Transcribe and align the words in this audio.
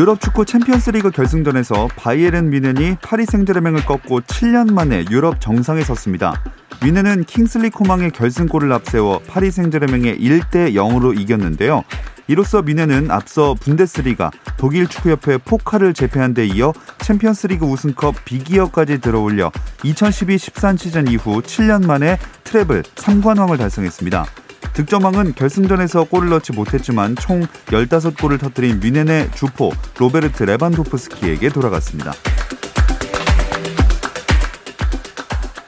유럽 0.00 0.18
축구 0.18 0.46
챔피언스리그 0.46 1.10
결승전에서 1.10 1.88
바이에른 1.94 2.48
뮌헨이 2.48 2.96
파리 3.02 3.26
생제르맹을 3.26 3.84
꺾고 3.84 4.22
7년 4.22 4.72
만에 4.72 5.04
유럽 5.10 5.42
정상에 5.42 5.82
섰습니다. 5.82 6.42
뮌헨은 6.80 7.24
킹슬리 7.24 7.68
코망의 7.68 8.12
결승골을 8.12 8.72
앞세워 8.72 9.18
파리 9.26 9.50
생제르맹에 9.50 10.16
1대 10.16 10.72
0으로 10.72 11.20
이겼는데요. 11.20 11.84
이로써 12.28 12.62
뮌헨은 12.62 13.10
앞서 13.10 13.52
분데스리가 13.60 14.30
독일 14.56 14.86
축구협회 14.86 15.36
포칼을 15.36 15.92
제패한 15.92 16.32
데 16.32 16.46
이어 16.46 16.72
챔피언스리그 17.00 17.66
우승컵 17.66 18.24
빅이어까지 18.24 19.02
들어올려 19.02 19.50
2012-13 19.80 20.78
시즌 20.78 21.08
이후 21.08 21.42
7년 21.42 21.84
만에 21.84 22.16
트레블 22.44 22.84
3관왕을 22.84 23.58
달성했습니다. 23.58 24.24
득점왕은 24.72 25.34
결승전에서 25.34 26.04
골을 26.04 26.28
넣지 26.30 26.52
못했지만 26.52 27.16
총 27.16 27.42
15골을 27.66 28.38
터뜨린 28.40 28.80
뮌헨의 28.80 29.30
주포 29.34 29.72
로베르트 29.98 30.44
레반도프스키에게 30.44 31.48
돌아갔습니다. 31.50 32.12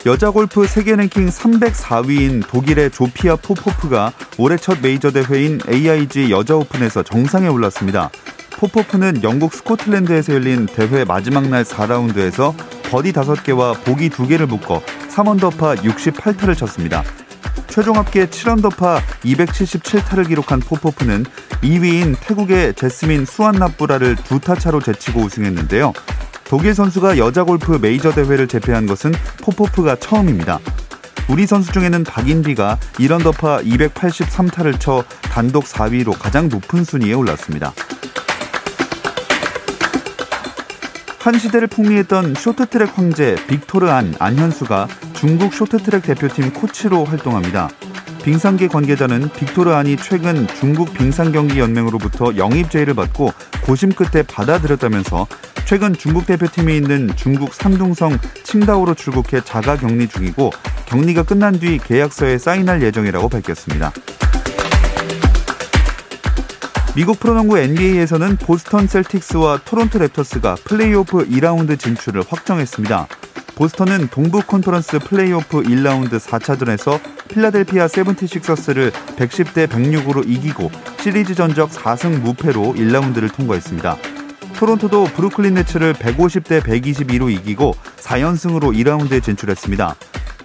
여자 0.04 0.30
골프 0.30 0.66
세계 0.66 0.96
랭킹 0.96 1.28
304위인 1.28 2.44
독일의 2.48 2.90
조피아 2.90 3.36
포포프가 3.36 4.12
올해 4.36 4.56
첫 4.56 4.78
메이저 4.82 5.12
대회인 5.12 5.60
AIG 5.68 6.30
여자 6.32 6.56
오픈에서 6.56 7.04
정상에 7.04 7.46
올랐습니다. 7.46 8.10
포포프는 8.50 9.22
영국 9.22 9.54
스코틀랜드에서 9.54 10.34
열린 10.34 10.66
대회 10.66 11.04
마지막 11.04 11.48
날 11.48 11.64
4라운드에서 11.64 12.54
버디 12.90 13.12
5개와 13.12 13.84
보기 13.84 14.10
2개를 14.10 14.46
묶어 14.46 14.82
3언더파 15.08 15.76
68타를 15.84 16.56
쳤습니다. 16.56 17.04
최종 17.72 17.96
합계 17.96 18.26
7언더파 18.26 19.00
277타를 19.24 20.28
기록한 20.28 20.60
포포프는 20.60 21.24
2위인 21.62 22.16
태국의 22.20 22.74
제스민 22.74 23.24
수완나뿌라를 23.24 24.14
두 24.16 24.38
타 24.40 24.54
차로 24.54 24.80
제치고 24.82 25.20
우승했는데요. 25.20 25.94
독일 26.44 26.74
선수가 26.74 27.16
여자 27.16 27.44
골프 27.44 27.78
메이저 27.80 28.12
대회를 28.12 28.46
제패한 28.46 28.84
것은 28.84 29.12
포포프가 29.40 29.96
처음입니다. 29.96 30.58
우리 31.30 31.46
선수 31.46 31.72
중에는 31.72 32.04
박인비가 32.04 32.76
1언더파 32.98 33.64
283타를 33.64 34.78
쳐 34.78 35.02
단독 35.22 35.64
4위로 35.64 36.18
가장 36.18 36.50
높은 36.50 36.84
순위에 36.84 37.14
올랐습니다. 37.14 37.72
한 41.20 41.38
시대를 41.38 41.68
풍미했던 41.68 42.34
쇼트트랙 42.34 42.98
황제 42.98 43.34
빅토르 43.46 43.88
안 43.88 44.14
안현수가 44.18 44.88
중국 45.22 45.54
쇼트트랙 45.54 46.02
대표팀 46.02 46.52
코치로 46.52 47.04
활동합니다. 47.04 47.68
빙상계 48.24 48.66
관계자는 48.66 49.28
빅토르 49.28 49.70
안이 49.70 49.96
최근 49.98 50.48
중국 50.48 50.92
빙상경기연맹으로부터 50.94 52.36
영입 52.36 52.72
제의를 52.72 52.94
받고 52.94 53.30
고심 53.64 53.92
끝에 53.92 54.24
받아들였다면서 54.24 55.28
최근 55.64 55.92
중국 55.92 56.26
대표팀에 56.26 56.74
있는 56.74 57.08
중국 57.14 57.54
삼둥성 57.54 58.18
칭다오로 58.42 58.94
출국해 58.94 59.42
자가 59.44 59.76
격리 59.76 60.08
중이고 60.08 60.50
격리가 60.86 61.22
끝난 61.22 61.56
뒤 61.56 61.78
계약서에 61.78 62.38
사인할 62.38 62.82
예정이라고 62.82 63.28
밝혔습니다. 63.28 63.92
미국 66.96 67.20
프로농구 67.20 67.58
NBA에서는 67.58 68.38
보스턴 68.38 68.88
셀틱스와 68.88 69.60
토론토 69.64 70.00
랩터스가 70.00 70.64
플레이오프 70.64 71.28
2라운드 71.28 71.78
진출을 71.78 72.24
확정했습니다. 72.26 73.06
보스턴은 73.54 74.08
동부 74.08 74.42
컨퍼런스 74.46 74.98
플레이오프 75.00 75.62
1라운드 75.62 76.18
4차전에서 76.18 76.98
필라델피아 77.28 77.88
세븐티식서스를 77.88 78.90
110대 78.90 79.66
106으로 79.68 80.28
이기고 80.28 80.70
시리즈 81.00 81.34
전적 81.34 81.70
4승 81.70 82.20
무패로 82.20 82.74
1라운드를 82.74 83.32
통과했습니다. 83.34 83.96
토론토도 84.56 85.04
브루클린 85.04 85.54
네츠를 85.54 85.94
150대 85.94 86.60
122로 86.60 87.30
이기고 87.30 87.74
4연승으로 87.96 88.72
2라운드에 88.72 89.22
진출했습니다. 89.22 89.96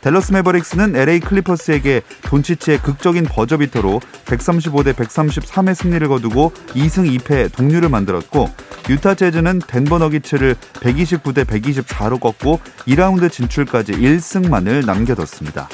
댈러스 0.01 0.31
메버릭스는 0.31 0.95
LA 0.95 1.19
클리퍼스에게 1.19 2.01
돈치치의 2.23 2.81
극적인 2.81 3.25
버저비터로 3.25 3.99
135대 4.25 4.93
133의 4.93 5.75
승리를 5.75 6.07
거두고 6.07 6.51
2승 6.69 7.19
2패 7.19 7.53
동률을 7.53 7.89
만들었고 7.89 8.49
유타 8.89 9.15
재즈는 9.15 9.59
덴버 9.59 9.99
너기츠를 9.99 10.55
129대 10.55 11.45
124로 11.45 12.19
꺾고 12.19 12.59
2라운드 12.87 13.31
진출까지 13.31 13.93
1승만을 13.93 14.85
남겨뒀습니다. 14.85 15.67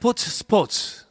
스포츠 0.00 0.30
스포츠 0.30 1.04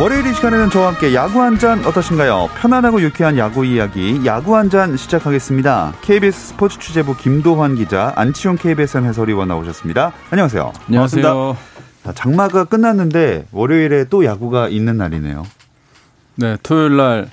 월요일 0.00 0.26
이 0.26 0.34
시간에는 0.34 0.70
저와 0.70 0.88
함께 0.88 1.14
야구 1.14 1.40
한 1.40 1.58
잔 1.58 1.84
어떠신가요? 1.84 2.48
편안하고 2.60 3.00
유쾌한 3.00 3.38
야구 3.38 3.64
이야기 3.64 4.20
야구 4.26 4.56
한 4.56 4.68
잔 4.68 4.96
시작하겠습니다. 4.96 5.94
KBS 6.02 6.48
스포츠 6.48 6.78
취재부 6.80 7.16
김도환 7.16 7.76
기자, 7.76 8.12
안치용 8.16 8.56
KBSN 8.56 9.04
해설위원 9.04 9.48
나오셨습니다. 9.48 10.12
안녕하세요. 10.30 10.72
안녕하세요. 10.88 11.56
장마가 12.14 12.64
끝났는데 12.64 13.46
월요일에 13.52 14.04
또 14.10 14.24
야구가 14.24 14.68
있는 14.68 14.96
날이네요. 14.98 15.44
네, 16.36 16.56
토요일 16.62 16.96
날 16.96 17.28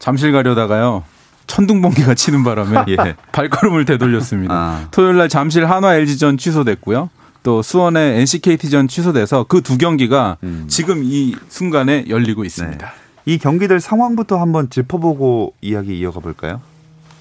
잠실 0.00 0.32
가려다가요. 0.32 1.04
천둥번개가 1.50 2.14
치는 2.14 2.44
바람에 2.44 2.84
예. 2.90 3.16
발걸음을 3.32 3.84
되돌렸습니다. 3.84 4.54
아. 4.54 4.88
토요일 4.92 5.16
날 5.16 5.28
잠실 5.28 5.66
한화 5.68 5.96
LG전 5.96 6.38
취소됐고요. 6.38 7.10
또 7.42 7.60
수원의 7.62 8.20
NCKT전 8.20 8.86
취소돼서 8.86 9.44
그 9.44 9.60
두 9.60 9.76
경기가 9.76 10.36
음. 10.44 10.66
지금 10.68 11.02
이 11.02 11.34
순간에 11.48 12.04
열리고 12.08 12.44
있습니다. 12.44 12.86
네. 12.86 12.92
이 13.26 13.38
경기들 13.38 13.80
상황부터 13.80 14.38
한번 14.38 14.70
짚어보고 14.70 15.54
이야기 15.60 15.98
이어가 15.98 16.20
볼까요? 16.20 16.60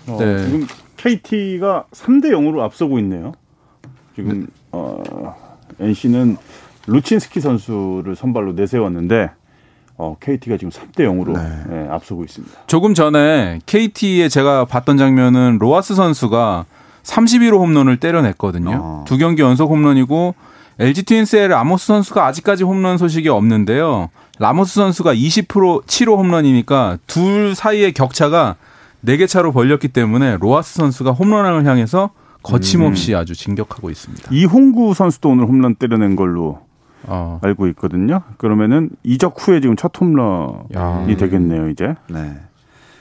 어, 0.07 0.17
네. 0.19 0.45
지금 0.45 0.67
KT가 0.97 1.85
3대 1.91 2.25
0으로 2.25 2.59
앞서고 2.61 2.99
있네요. 2.99 3.33
지금 4.15 4.41
네. 4.41 4.47
어, 4.71 5.35
NC는 5.79 6.37
루친스키 6.87 7.39
선수를 7.41 8.15
선발로 8.15 8.53
내세웠는데 8.53 9.31
어, 9.99 10.15
KT가 10.17 10.55
지금 10.55 10.71
3대 10.71 11.01
0으로 11.01 11.33
네. 11.33 11.63
네, 11.69 11.87
앞서고 11.89 12.23
있습니다. 12.23 12.57
조금 12.67 12.93
전에 12.93 13.59
KT에 13.65 14.29
제가 14.29 14.63
봤던 14.63 14.97
장면은 14.97 15.57
로하스 15.59 15.93
선수가 15.93 16.65
31호 17.03 17.59
홈런을 17.59 17.97
때려냈거든요. 17.97 18.79
어. 18.81 19.05
두 19.05 19.17
경기 19.17 19.41
연속 19.41 19.69
홈런이고 19.69 20.35
LG 20.79 21.03
트윈스의 21.03 21.49
라모스 21.49 21.87
선수가 21.87 22.25
아직까지 22.25 22.63
홈런 22.63 22.97
소식이 22.97 23.27
없는데요. 23.27 24.09
라모스 24.39 24.75
선수가 24.75 25.13
27호 25.13 26.17
홈런이니까 26.17 26.97
둘 27.05 27.53
사이의 27.53 27.91
격차가 27.91 28.55
4개 29.05 29.27
차로 29.27 29.51
벌렸기 29.51 29.89
때문에 29.89 30.37
로하스 30.39 30.75
선수가 30.75 31.11
홈런왕을 31.11 31.65
향해서 31.65 32.11
거침없이 32.41 33.13
음. 33.13 33.17
아주 33.19 33.35
진격하고 33.35 33.89
있습니다. 33.89 34.29
이홍구 34.31 34.93
선수도 34.93 35.29
오늘 35.29 35.45
홈런 35.45 35.75
때려낸 35.75 36.15
걸로 36.15 36.61
어. 37.03 37.39
알고 37.43 37.67
있거든요. 37.69 38.21
그러면은 38.37 38.89
이적 39.03 39.35
후에 39.37 39.61
지금 39.61 39.75
첫 39.75 39.91
홈런이 39.99 40.73
야. 40.75 41.05
되겠네요, 41.17 41.69
이제. 41.69 41.95
네. 42.07 42.37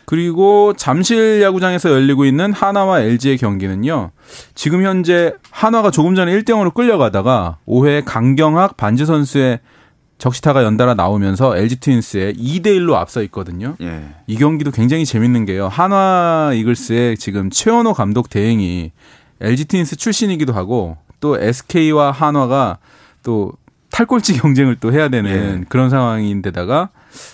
그리고 0.05 0.73
잠실 0.75 1.43
야구장에서 1.43 1.91
열리고 1.91 2.25
있는 2.25 2.55
하나와 2.55 3.01
LG의 3.01 3.37
경기는요. 3.37 4.11
지금 4.55 4.83
현재 4.83 5.35
한화가 5.51 5.91
조금 5.91 6.15
전에 6.15 6.33
1대 6.33 6.47
0으로 6.47 6.73
끌려가다가 6.73 7.59
5회 7.67 8.05
강경학 8.07 8.79
반지 8.79 9.05
선수의 9.05 9.61
적시타가 10.17 10.65
연달아 10.65 10.95
나오면서 10.95 11.57
LG 11.57 11.81
트윈스에 11.81 12.33
2대 12.33 12.69
1로 12.69 12.95
앞서 12.95 13.23
있거든요. 13.25 13.77
예. 13.83 14.03
이 14.27 14.37
경기도 14.37 14.71
굉장히 14.71 15.05
재밌는 15.05 15.45
게요. 15.45 15.69
한화 15.69 16.53
이글스의 16.55 17.19
지금 17.19 17.51
최원호 17.51 17.93
감독 17.93 18.31
대행이 18.31 18.93
LG 19.41 19.67
트윈스 19.67 19.97
출신이기도 19.97 20.55
하고 20.55 20.97
또 21.21 21.39
SK와 21.39 22.11
한화가 22.13 22.79
또 23.23 23.53
탈꼴찌 23.99 24.35
경쟁을 24.39 24.77
또 24.79 24.93
해야 24.93 25.09
되는 25.09 25.61
예. 25.63 25.65
그런 25.69 25.91
상황인데다가 25.91 26.91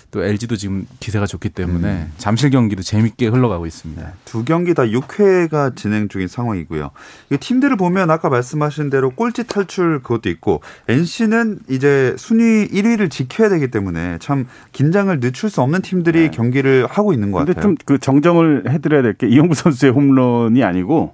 또 0.09 0.23
LG도 0.23 0.55
지금 0.55 0.87
기세가 0.99 1.27
좋기 1.27 1.49
때문에 1.49 1.87
음. 1.87 2.11
잠실 2.17 2.49
경기도 2.49 2.81
재밌게 2.81 3.27
흘러가고 3.27 3.67
있습니다. 3.67 4.01
네, 4.01 4.07
두 4.25 4.43
경기 4.43 4.73
다 4.73 4.81
6회가 4.81 5.75
진행 5.75 6.07
중인 6.07 6.27
상황이고요. 6.27 6.89
이 7.29 7.37
팀들을 7.37 7.77
보면 7.77 8.09
아까 8.09 8.29
말씀하신 8.29 8.89
대로 8.89 9.11
꼴찌 9.11 9.45
탈출 9.45 10.01
그것도 10.01 10.29
있고 10.29 10.61
NC는 10.87 11.59
이제 11.69 12.15
순위 12.17 12.67
1위를 12.67 13.11
지켜야 13.11 13.47
되기 13.49 13.69
때문에 13.69 14.17
참 14.19 14.47
긴장을 14.71 15.19
늦출 15.19 15.51
수 15.51 15.61
없는 15.61 15.83
팀들이 15.83 16.19
네. 16.21 16.31
경기를 16.31 16.87
하고 16.89 17.13
있는 17.13 17.31
것 17.31 17.39
같아요. 17.39 17.53
근데 17.53 17.61
좀 17.61 17.75
그 17.85 17.99
정정을 17.99 18.71
해드려야 18.71 19.03
될 19.03 19.13
게 19.13 19.27
이용구 19.27 19.53
선수의 19.53 19.91
홈런이 19.91 20.63
아니고 20.63 21.13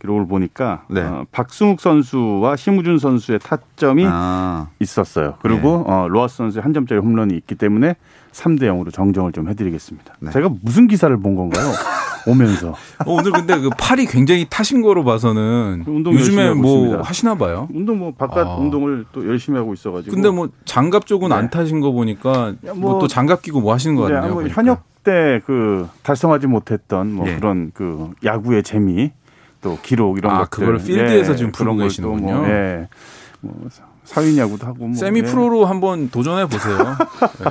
기록을 0.00 0.26
보니까 0.26 0.84
네. 0.88 1.02
어, 1.02 1.26
박승욱 1.30 1.80
선수와 1.80 2.56
심우준 2.56 2.98
선수의 2.98 3.38
타점이 3.38 4.04
아. 4.08 4.68
있었어요. 4.80 5.34
그리고 5.42 5.84
네. 5.86 5.92
어, 5.92 6.08
로아스 6.08 6.38
선수의 6.38 6.62
한 6.62 6.72
점짜리 6.72 7.00
홈런이 7.00 7.34
있기 7.36 7.54
때문에 7.54 7.94
3대 8.32 8.62
0으로 8.62 8.92
정정을 8.92 9.32
좀 9.32 9.48
해드리겠습니다. 9.48 10.14
네. 10.20 10.30
제가 10.30 10.50
무슨 10.62 10.88
기사를 10.88 11.14
본 11.18 11.34
건가요? 11.36 11.66
오면서. 12.26 12.70
어, 12.70 12.74
오늘 13.06 13.32
근데 13.32 13.58
그 13.58 13.70
팔이 13.78 14.06
굉장히 14.06 14.46
타신 14.48 14.82
거로 14.82 15.04
봐서는 15.04 15.84
운동 15.86 16.14
요즘에 16.14 16.52
뭐 16.52 16.76
있습니다. 16.76 17.02
하시나 17.02 17.34
봐요. 17.34 17.68
운동 17.72 17.98
뭐 17.98 18.12
바깥 18.12 18.46
아. 18.46 18.54
운동을 18.56 19.06
또 19.12 19.26
열심히 19.26 19.58
하고 19.58 19.72
있어가지고. 19.72 20.14
근데 20.14 20.30
뭐 20.30 20.48
장갑 20.64 21.06
쪽은 21.06 21.30
네. 21.30 21.34
안 21.34 21.50
타신 21.50 21.80
거 21.80 21.92
보니까 21.92 22.54
뭐또 22.62 22.98
뭐 22.98 23.08
장갑 23.08 23.42
끼고 23.42 23.60
뭐 23.60 23.72
하시는 23.72 23.96
거 23.96 24.02
같네요. 24.02 24.34
뭐 24.34 24.46
현역 24.48 24.84
때그 25.02 25.88
달성하지 26.02 26.46
못했던 26.46 27.12
뭐 27.12 27.24
네. 27.26 27.36
그런 27.36 27.70
그 27.72 28.10
야구의 28.24 28.62
재미 28.62 29.12
또 29.60 29.78
기록 29.82 30.18
이런 30.18 30.32
아, 30.34 30.38
것들. 30.44 30.66
그걸 30.66 30.78
필드에서 30.78 31.32
예, 31.32 31.36
지금 31.36 31.52
풀고 31.52 31.76
계시는군요. 31.76 32.34
뭐, 32.34 32.48
예. 32.48 32.88
뭐 33.40 33.68
사위냐고도 34.04 34.66
하고 34.66 34.86
뭐 34.88 34.96
세미 34.96 35.20
예. 35.20 35.22
프로로 35.24 35.66
한번 35.66 36.10
도전해 36.10 36.46
보세요. 36.46 36.96
네. 37.44 37.50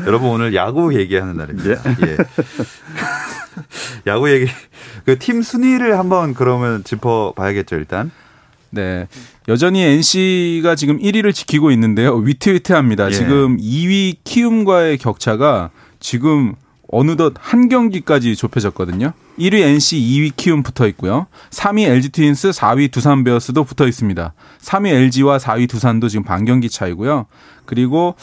여러분 0.06 0.30
오늘 0.30 0.54
야구 0.54 0.94
얘기하는 0.94 1.36
날입니다. 1.36 1.70
예. 1.70 2.06
예. 2.06 2.16
야구 4.06 4.30
얘기 4.30 4.50
그 5.04 5.16
팀 5.18 5.42
순위를 5.42 5.98
한번 5.98 6.34
그러면 6.34 6.82
짚어 6.84 7.34
봐야겠죠, 7.36 7.76
일단. 7.76 8.10
네. 8.70 9.06
여전히 9.48 9.82
NC가 9.82 10.74
지금 10.74 10.98
1위를 10.98 11.32
지키고 11.34 11.70
있는데요. 11.72 12.14
위태위태합니다. 12.14 13.08
예. 13.08 13.10
지금 13.10 13.56
2위 13.58 14.16
키움과의 14.24 14.98
격차가 14.98 15.70
지금 16.00 16.54
어느덧 16.94 17.34
한 17.38 17.68
경기까지 17.68 18.36
좁혀졌거든요. 18.36 19.12
1위 19.38 19.54
NC, 19.62 19.98
2위 19.98 20.32
키움 20.36 20.62
붙어 20.62 20.86
있고요. 20.88 21.26
3위 21.50 21.88
LG 21.88 22.10
트윈스, 22.10 22.50
4위 22.50 22.92
두산 22.92 23.24
베어스도 23.24 23.64
붙어 23.64 23.88
있습니다. 23.88 24.32
3위 24.60 24.88
LG와 24.88 25.38
4위 25.38 25.68
두산도 25.68 26.08
지금 26.08 26.24
반경기 26.24 26.70
차이고요. 26.70 27.26
그리고 27.66 28.14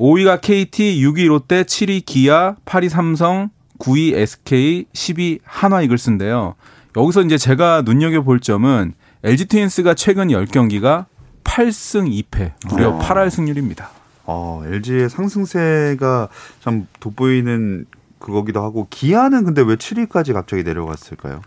5위가 0.00 0.40
KT, 0.40 1.00
6위 1.00 1.28
롯데, 1.28 1.62
7위 1.62 2.04
기아, 2.04 2.56
8위 2.66 2.88
삼성, 2.88 3.50
9위 3.78 4.14
SK, 4.14 4.86
10위 4.92 5.38
한화 5.44 5.82
이글스인데요. 5.82 6.54
여기서 6.96 7.22
이제 7.22 7.38
제가 7.38 7.82
눈여겨 7.82 8.22
볼 8.22 8.40
점은 8.40 8.94
LG 9.22 9.46
트윈스가 9.46 9.94
최근 9.94 10.28
10경기가 10.28 11.06
8승 11.44 12.24
2패, 12.24 12.52
무려 12.68 12.90
어. 12.90 12.98
8할 12.98 13.30
승률입니다. 13.30 13.95
어, 14.26 14.62
LG의 14.66 15.08
상승세가 15.08 16.28
참 16.60 16.86
돋보이는 17.00 17.86
그거기도 18.18 18.62
하고 18.62 18.86
기아는 18.90 19.44
근데 19.44 19.62
왜 19.62 19.76
7위까지 19.76 20.32
갑자기 20.32 20.62
내려갔을까요? 20.64 21.42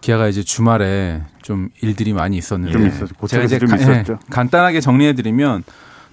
기아가 0.00 0.28
이제 0.28 0.42
주말에 0.42 1.22
좀 1.42 1.68
일들이 1.82 2.12
많이 2.12 2.36
있었는데 2.36 2.72
좀 2.72 2.86
있었죠. 2.86 3.14
제가 3.26 3.44
이제 3.44 3.58
좀 3.58 3.68
가. 3.68 3.76
네, 3.76 4.04
간단하게 4.30 4.80
정리해 4.80 5.14
드리면 5.14 5.64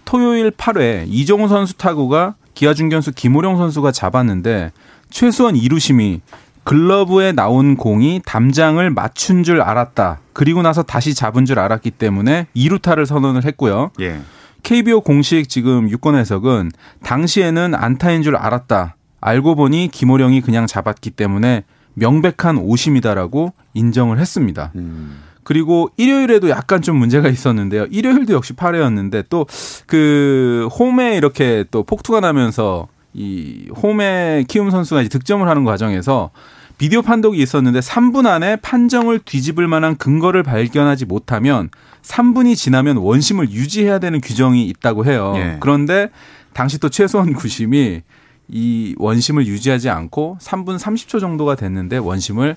토요일 0.06 0.52
8회 0.52 1.06
이종우 1.08 1.48
선수 1.48 1.78
타구가 1.78 2.36
기아 2.54 2.74
중견수 2.74 3.14
김호령 3.14 3.58
선수가 3.58 3.92
잡았는데 3.92 4.72
최수원 5.10 5.56
이루심이 5.56 6.22
글러브에 6.64 7.34
나온 7.34 7.76
공이 7.76 8.22
담장을 8.26 8.90
맞춘 8.90 9.44
줄 9.44 9.62
알았다. 9.62 10.20
그리고 10.32 10.62
나서 10.62 10.82
다시 10.82 11.14
잡은 11.14 11.46
줄 11.46 11.60
알았기 11.60 11.92
때문에 11.92 12.48
2루타를 12.56 13.06
선언을 13.06 13.46
했고요. 13.46 13.92
예. 14.00 14.20
KBO 14.64 15.02
공식 15.02 15.50
지금 15.50 15.90
유권 15.90 16.16
해석은 16.16 16.72
당시에는 17.04 17.76
안타인 17.76 18.24
줄 18.24 18.36
알았다. 18.36 18.96
알고 19.22 19.56
보니 19.56 19.90
김호령이 19.92 20.42
그냥 20.42 20.68
잡았기 20.68 21.12
때문에 21.12 21.64
명백한 21.94 22.58
오심이다라고 22.58 23.54
인정을 23.74 24.20
했습니다. 24.20 24.72
음. 24.76 25.20
그리고 25.44 25.90
일요일에도 25.98 26.50
약간 26.50 26.82
좀 26.82 26.96
문제가 26.98 27.28
있었는데요. 27.30 27.86
일요일도 27.92 28.34
역시 28.34 28.54
8회였는데 28.54 29.30
또 29.30 29.46
그 29.86 30.68
홈에 30.80 31.16
이렇게 31.18 31.66
또 31.72 31.84
폭투가 31.84 32.20
나면서 32.20 32.88
이 33.14 33.70
홈에 33.84 34.44
키움 34.48 34.72
선수가 34.72 35.02
이제 35.02 35.10
득점을 35.10 35.48
하는 35.48 35.64
과정에서 35.66 36.32
비디오 36.78 37.02
판독이 37.02 37.40
있었는데 37.42 37.80
3분 37.80 38.26
안에 38.26 38.56
판정을 38.58 39.20
뒤집을 39.20 39.68
만한 39.68 39.96
근거를 39.98 40.42
발견하지 40.42 41.06
못하면 41.06 41.70
3분이 42.04 42.56
지나면 42.56 42.98
원심을 42.98 43.52
유지해야 43.52 44.00
되는 44.00 44.22
규정이 44.22 44.68
있다고 44.68 45.06
해요. 45.06 45.34
예. 45.38 45.58
그런데 45.60 46.10
당시 46.54 46.80
또 46.80 46.90
최소한 46.90 47.34
구심이 47.34 48.02
이 48.50 48.96
원심을 48.98 49.48
유지하지 49.48 49.90
않고 49.90 50.38
3분 50.42 50.78
30초 50.78 51.20
정도가 51.20 51.56
됐는데 51.56 51.98
원심을 51.98 52.56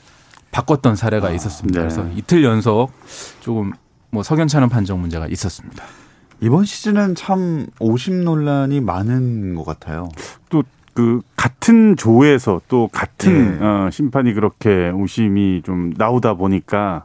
바꿨던 0.51 0.97
사례가 0.97 1.29
아, 1.29 1.31
있었습니다. 1.31 1.81
네. 1.81 1.87
그래서 1.87 2.09
이틀 2.17 2.45
연속 2.45 2.91
조금 3.41 3.73
뭐 4.11 4.23
석연찮은 4.23 4.69
판정 4.69 5.01
문제가 5.01 5.27
있었습니다. 5.29 5.85
이번 6.41 6.65
시즌은 6.65 7.15
참 7.15 7.67
오심 7.79 8.25
논란이 8.25 8.81
많은 8.81 9.55
것 9.55 9.65
같아요. 9.65 10.09
또 10.51 10.63
그 10.97 11.21
같은 11.37 11.95
조에서 11.95 12.63
또 12.69 12.89
같은 12.91 13.59
네. 13.59 13.65
어, 13.65 13.91
심판이 13.93 14.33
그렇게 14.33 14.89
오심이 14.89 15.61
좀 15.63 15.93
나오다 15.95 16.35
보니까 16.35 17.05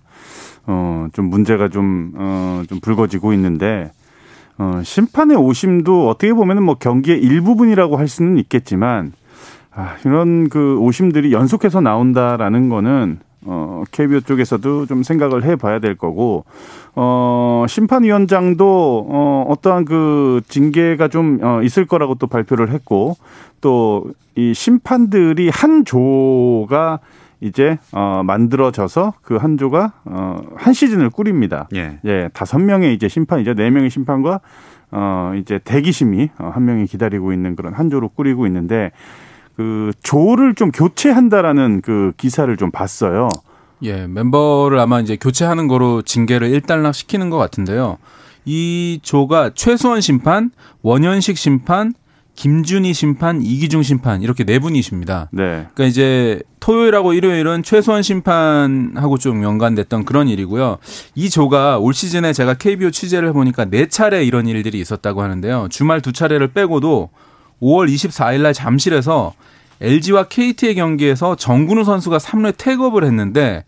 어, 0.71 1.07
좀 1.11 1.25
문제가 1.25 1.67
좀, 1.67 2.13
어, 2.15 2.63
좀 2.69 2.79
불거지고 2.79 3.33
있는데, 3.33 3.91
어, 4.57 4.81
심판의 4.83 5.35
오심도 5.37 6.07
어떻게 6.07 6.33
보면은 6.33 6.63
뭐 6.63 6.75
경기의 6.75 7.19
일부분이라고 7.19 7.97
할 7.97 8.07
수는 8.07 8.37
있겠지만, 8.37 9.11
아, 9.73 9.95
이런 10.05 10.49
그 10.49 10.77
오심들이 10.79 11.33
연속해서 11.33 11.81
나온다라는 11.81 12.69
거는, 12.69 13.19
어, 13.43 13.83
KBO 13.91 14.21
쪽에서도 14.21 14.85
좀 14.85 15.03
생각을 15.03 15.43
해 15.43 15.55
봐야 15.55 15.79
될 15.79 15.97
거고, 15.97 16.45
어, 16.95 17.65
심판위원장도, 17.67 19.07
어, 19.09 19.45
어떠한 19.49 19.85
그 19.85 20.41
징계가 20.47 21.09
좀, 21.09 21.39
어, 21.41 21.61
있을 21.63 21.85
거라고 21.85 22.15
또 22.15 22.27
발표를 22.27 22.69
했고, 22.71 23.17
또 23.59 24.05
이 24.35 24.53
심판들이 24.53 25.49
한 25.49 25.83
조가 25.83 26.99
이제 27.41 27.77
어 27.91 28.21
만들어져서 28.23 29.15
그 29.23 29.37
한 29.37 29.57
조가 29.57 29.93
어한 30.05 30.73
시즌을 30.73 31.09
꾸립니다. 31.09 31.67
예. 31.75 31.99
예, 32.05 32.29
다섯 32.33 32.59
명의 32.59 32.93
이제 32.93 33.07
심판이죠. 33.07 33.55
네 33.55 33.69
명의 33.71 33.89
심판과 33.89 34.39
어 34.91 35.33
이제 35.37 35.59
대기심이 35.63 36.29
어, 36.37 36.51
한 36.53 36.65
명이 36.65 36.85
기다리고 36.85 37.33
있는 37.33 37.55
그런 37.55 37.73
한 37.73 37.89
조로 37.89 38.09
꾸리고 38.09 38.45
있는데 38.45 38.91
그 39.57 39.91
조를 40.03 40.53
좀 40.55 40.71
교체한다라는 40.71 41.81
그 41.81 42.13
기사를 42.17 42.55
좀 42.57 42.71
봤어요. 42.71 43.27
예, 43.83 44.05
멤버를 44.05 44.79
아마 44.79 44.99
이제 44.99 45.15
교체하는 45.15 45.67
거로 45.67 46.03
징계를 46.03 46.49
일단락 46.49 46.93
시키는 46.93 47.29
것 47.31 47.37
같은데요. 47.37 47.97
이 48.45 48.99
조가 49.01 49.51
최수원 49.55 50.01
심판, 50.01 50.51
원현식 50.83 51.37
심판, 51.37 51.93
김준희 52.35 52.93
심판, 52.93 53.41
이기중 53.41 53.83
심판 53.83 54.21
이렇게 54.21 54.43
네 54.43 54.59
분이십니다. 54.59 55.29
네. 55.31 55.43
그러니까 55.73 55.85
이제 55.85 56.41
토요일하고 56.59 57.13
일요일은 57.13 57.63
최소한 57.63 58.01
심판하고 58.01 59.17
좀 59.17 59.43
연관됐던 59.43 60.05
그런 60.05 60.27
일이고요. 60.27 60.77
이 61.15 61.29
조가 61.29 61.79
올 61.79 61.93
시즌에 61.93 62.33
제가 62.33 62.55
KBO 62.55 62.91
취재를 62.91 63.29
해보니까 63.29 63.65
네 63.65 63.87
차례 63.87 64.23
이런 64.23 64.47
일들이 64.47 64.79
있었다고 64.79 65.21
하는데요. 65.21 65.67
주말 65.69 66.01
두 66.01 66.13
차례를 66.13 66.49
빼고도 66.49 67.09
5월 67.61 67.93
24일 67.93 68.41
날 68.41 68.53
잠실에서 68.53 69.33
LG와 69.81 70.25
KT의 70.25 70.75
경기에서 70.75 71.35
정근우 71.35 71.83
선수가 71.83 72.17
3루 72.17 72.53
태그업을 72.57 73.03
했는데 73.03 73.65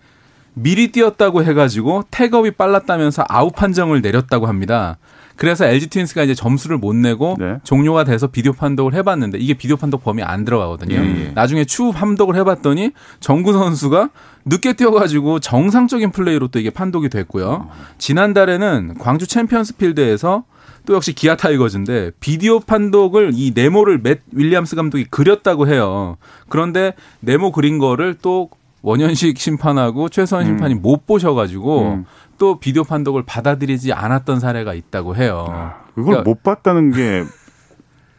미리 0.53 0.91
뛰었다고 0.91 1.43
해가지고 1.43 2.03
태그업이 2.11 2.51
빨랐다면서 2.51 3.25
아웃 3.27 3.55
판정을 3.55 4.01
내렸다고 4.01 4.47
합니다. 4.47 4.97
그래서 5.43 5.65
LG 5.65 5.87
트윈스가 5.87 6.23
이제 6.23 6.33
점수를 6.33 6.77
못 6.77 6.95
내고 6.95 7.35
네. 7.37 7.57
종료가 7.65 8.05
돼서 8.05 8.27
비디오 8.27 8.53
판독을 8.53 8.93
해봤는데 8.93 9.39
이게 9.39 9.53
비디오 9.53 9.75
판독 9.75 10.01
범위 10.01 10.23
안 10.23 10.45
들어가거든요. 10.45 10.95
예, 10.95 11.25
예. 11.25 11.31
나중에 11.35 11.65
추후 11.65 11.91
판독을 11.91 12.37
해봤더니 12.37 12.91
정근우 13.19 13.51
선수가 13.51 14.09
늦게 14.45 14.71
뛰어가지고 14.71 15.41
정상적인 15.41 16.11
플레이로 16.11 16.47
또 16.47 16.59
이게 16.59 16.69
판독이 16.69 17.09
됐고요. 17.09 17.67
지난달에는 17.97 18.93
광주 18.99 19.27
챔피언스 19.27 19.75
필드에서 19.75 20.45
또 20.85 20.93
역시 20.93 21.11
기아 21.11 21.35
타이거즈인데 21.35 22.11
비디오 22.21 22.61
판독을 22.61 23.31
이 23.33 23.51
네모를 23.53 23.99
맷 24.01 24.21
윌리엄스 24.31 24.77
감독이 24.77 25.03
그렸다고 25.09 25.67
해요. 25.67 26.15
그런데 26.47 26.93
네모 27.19 27.51
그린 27.51 27.79
거를 27.79 28.15
또 28.21 28.49
원현식 28.83 29.39
심판하고 29.39 30.09
최선 30.09 30.45
심판이 30.45 30.75
음. 30.75 30.81
못 30.83 31.07
보셔가지고 31.07 31.81
음. 31.81 32.05
또 32.37 32.59
비디오 32.59 32.83
판독을 32.83 33.23
받아들이지 33.23 33.93
않았던 33.93 34.39
사례가 34.39 34.75
있다고 34.75 35.15
해요. 35.15 35.47
아, 35.49 35.83
그걸 35.95 36.03
그러니까 36.05 36.29
못 36.29 36.43
봤다는 36.43 36.91
게 36.91 37.23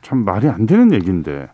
참 0.05 0.25
말이 0.25 0.49
안 0.49 0.67
되는 0.67 0.93
얘기인데. 0.93 1.49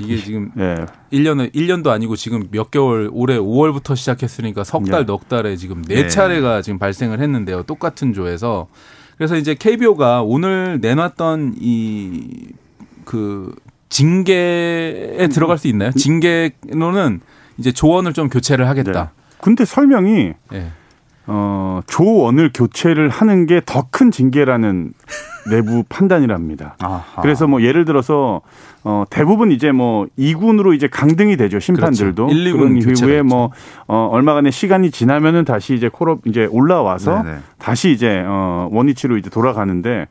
이게 0.00 0.16
지금 0.18 0.50
예. 0.58 0.86
1년은 1.12 1.52
1년도 1.52 1.88
아니고 1.88 2.16
지금 2.16 2.48
몇 2.50 2.70
개월 2.70 3.10
올해 3.12 3.38
5월부터 3.38 3.96
시작했으니까 3.96 4.64
석 4.64 4.84
달, 4.86 5.00
예. 5.00 5.04
넉 5.04 5.28
달에 5.28 5.56
지금 5.56 5.82
네 5.82 5.96
예. 6.04 6.08
차례가 6.08 6.62
지금 6.62 6.78
발생을 6.78 7.20
했는데요. 7.20 7.64
똑같은 7.64 8.12
조에서. 8.14 8.68
그래서 9.16 9.36
이제 9.36 9.54
KBO가 9.54 10.22
오늘 10.22 10.78
내놨던 10.80 11.54
이그 11.58 13.54
징계에 13.88 15.28
들어갈 15.32 15.58
수 15.58 15.68
있나요? 15.68 15.90
징계로는 15.92 17.20
이제 17.58 17.72
조언을 17.72 18.12
좀 18.12 18.28
교체를 18.28 18.68
하겠다. 18.68 18.92
네. 19.04 19.08
근데 19.40 19.64
설명이 19.64 20.32
네. 20.50 20.70
어, 21.28 21.80
조원을 21.86 22.50
교체를 22.54 23.08
하는 23.08 23.46
게 23.46 23.60
더 23.60 23.86
큰 23.90 24.10
징계라는 24.10 24.92
내부 25.50 25.84
판단이랍니다. 25.88 26.76
아하. 26.80 27.22
그래서 27.22 27.46
뭐 27.46 27.62
예를 27.62 27.84
들어서 27.84 28.40
어, 28.84 29.04
대부분 29.10 29.50
이제 29.52 29.72
뭐 29.72 30.06
2군으로 30.18 30.74
이제 30.74 30.86
강등이 30.88 31.36
되죠 31.36 31.58
심판들도 31.60 32.26
그렇죠. 32.26 32.38
1, 32.40 32.52
그런 32.52 32.76
이후에 32.76 33.22
뭐 33.22 33.50
어, 33.86 34.08
얼마간의 34.12 34.50
시간이 34.52 34.90
지나면은 34.90 35.44
다시 35.44 35.74
이제 35.74 35.88
콜업 35.88 36.26
이제 36.26 36.46
올라와서 36.50 37.22
네네. 37.22 37.38
다시 37.58 37.90
이제 37.92 38.22
어, 38.26 38.68
원위치로 38.72 39.16
이제 39.18 39.30
돌아가는데 39.30 40.06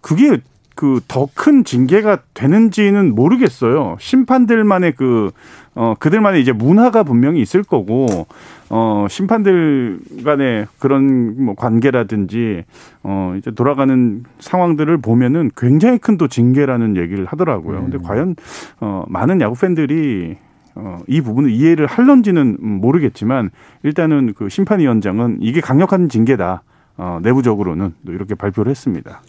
그게 0.00 0.38
그 0.80 1.00
더 1.06 1.28
큰 1.34 1.62
징계가 1.62 2.20
되는지는 2.32 3.14
모르겠어요. 3.14 3.96
심판들만의 4.00 4.92
그 4.96 5.30
어, 5.74 5.94
그들만의 5.98 6.40
이제 6.40 6.52
문화가 6.52 7.04
분명히 7.04 7.40
있을 7.40 7.62
거고, 7.62 8.26
어, 8.70 9.06
심판들 9.08 10.00
간의 10.24 10.66
그런 10.78 11.44
뭐 11.44 11.54
관계라든지, 11.54 12.64
어, 13.04 13.34
이제 13.38 13.50
돌아가는 13.52 14.24
상황들을 14.40 14.98
보면은 14.98 15.50
굉장히 15.56 15.98
큰 15.98 16.16
또 16.18 16.26
징계라는 16.28 16.96
얘기를 16.96 17.24
하더라고요. 17.24 17.78
음. 17.78 17.90
근데 17.90 17.98
과연, 17.98 18.34
어, 18.80 19.04
많은 19.08 19.40
야구 19.40 19.54
팬들이 19.58 20.36
어, 20.74 20.98
이 21.06 21.20
부분을 21.20 21.50
이해를 21.50 21.86
할런지는 21.86 22.56
모르겠지만 22.60 23.50
일단은 23.82 24.34
그 24.36 24.48
심판위원장은 24.48 25.38
이게 25.40 25.60
강력한 25.60 26.08
징계다. 26.08 26.62
어, 26.96 27.18
내부적으로는 27.22 27.92
이렇게 28.08 28.34
발표를 28.34 28.70
했습니다. 28.70 29.22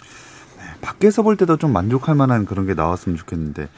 네, 0.81 0.87
밖에서 0.87 1.21
볼 1.21 1.37
때도 1.37 1.57
좀 1.57 1.71
만족할 1.71 2.15
만한 2.15 2.45
그런 2.45 2.65
게 2.65 2.73
나왔으면 2.73 3.17
좋겠는데 3.17 3.69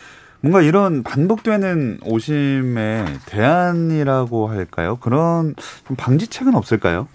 뭔가 0.42 0.62
이런 0.62 1.04
반복되는 1.04 2.00
오심의 2.04 3.06
대안이라고 3.28 4.48
할까요? 4.50 4.98
그런 5.00 5.56
방지책은 5.96 6.56
없을까요? 6.56 7.08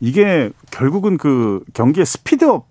이게 0.00 0.50
결국은 0.70 1.16
그 1.16 1.62
경기의 1.74 2.06
스피드업 2.06 2.68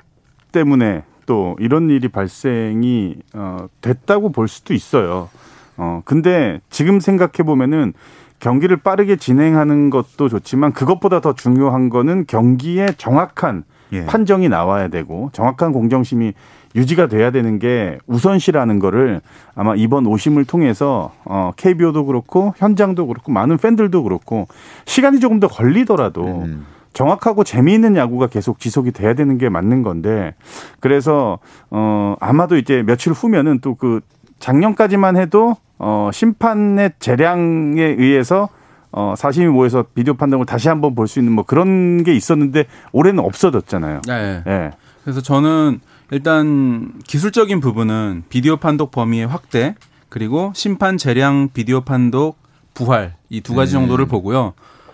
때문에 0.51 1.03
또 1.25 1.55
이런 1.59 1.89
일이 1.89 2.07
발생이 2.07 3.17
어 3.33 3.67
됐다고 3.81 4.31
볼 4.31 4.47
수도 4.47 4.73
있어요. 4.73 5.29
어 5.77 6.01
근데 6.03 6.59
지금 6.69 6.99
생각해 6.99 7.45
보면은 7.45 7.93
경기를 8.39 8.77
빠르게 8.77 9.15
진행하는 9.15 9.91
것도 9.91 10.27
좋지만 10.27 10.73
그것보다 10.73 11.21
더 11.21 11.35
중요한 11.35 11.89
거는 11.89 12.25
경기의 12.25 12.95
정확한 12.97 13.63
예. 13.93 14.05
판정이 14.05 14.49
나와야 14.49 14.87
되고 14.87 15.29
정확한 15.33 15.71
공정심이 15.71 16.33
유지가 16.75 17.07
돼야 17.07 17.31
되는 17.31 17.57
게 17.57 17.97
우선시라는 18.05 18.79
거를 18.79 19.21
아마 19.55 19.73
이번 19.75 20.05
오심을 20.05 20.45
통해서 20.45 21.11
어 21.25 21.51
KBO도 21.55 22.05
그렇고 22.05 22.53
현장도 22.57 23.07
그렇고 23.07 23.31
많은 23.31 23.57
팬들도 23.57 24.03
그렇고 24.03 24.47
시간이 24.85 25.19
조금 25.19 25.39
더 25.39 25.47
걸리더라도 25.47 26.23
음. 26.43 26.65
정확하고 26.93 27.43
재미있는 27.43 27.95
야구가 27.95 28.27
계속 28.27 28.59
지속이 28.59 28.91
돼야 28.91 29.13
되는 29.13 29.37
게 29.37 29.49
맞는 29.49 29.83
건데 29.83 30.35
그래서 30.79 31.39
어 31.71 32.15
아마도 32.19 32.57
이제 32.57 32.83
며칠 32.83 33.13
후면은 33.13 33.59
또 33.59 33.75
그 33.75 34.01
작년까지만 34.39 35.17
해도 35.17 35.55
어 35.77 36.09
심판의 36.11 36.93
재량에 36.99 37.81
의해서 37.81 38.49
어 38.91 39.13
사심이 39.17 39.47
모여서 39.47 39.85
비디오 39.93 40.13
판독을 40.15 40.45
다시 40.45 40.67
한번 40.67 40.95
볼 40.95 41.07
수 41.07 41.19
있는 41.19 41.33
뭐 41.33 41.43
그런 41.45 42.03
게 42.03 42.15
있었는데 42.15 42.65
올해는 42.91 43.23
없어졌잖아요. 43.23 44.01
네. 44.07 44.41
네. 44.45 44.71
그래서 45.03 45.21
저는 45.21 45.79
일단 46.11 46.93
기술적인 47.05 47.59
부분은 47.59 48.23
비디오 48.29 48.57
판독 48.57 48.91
범위의 48.91 49.27
확대 49.27 49.75
그리고 50.09 50.51
심판 50.55 50.97
재량 50.97 51.49
비디오 51.53 51.81
판독 51.81 52.37
부활 52.73 53.15
이 53.29 53.41
두 53.41 53.53
가지 53.53 53.75
음. 53.75 53.81
정도를 53.81 54.07
보고요. 54.07 54.53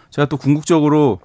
제가 0.09 0.27
또 0.27 0.35
궁극적으로 0.37 1.19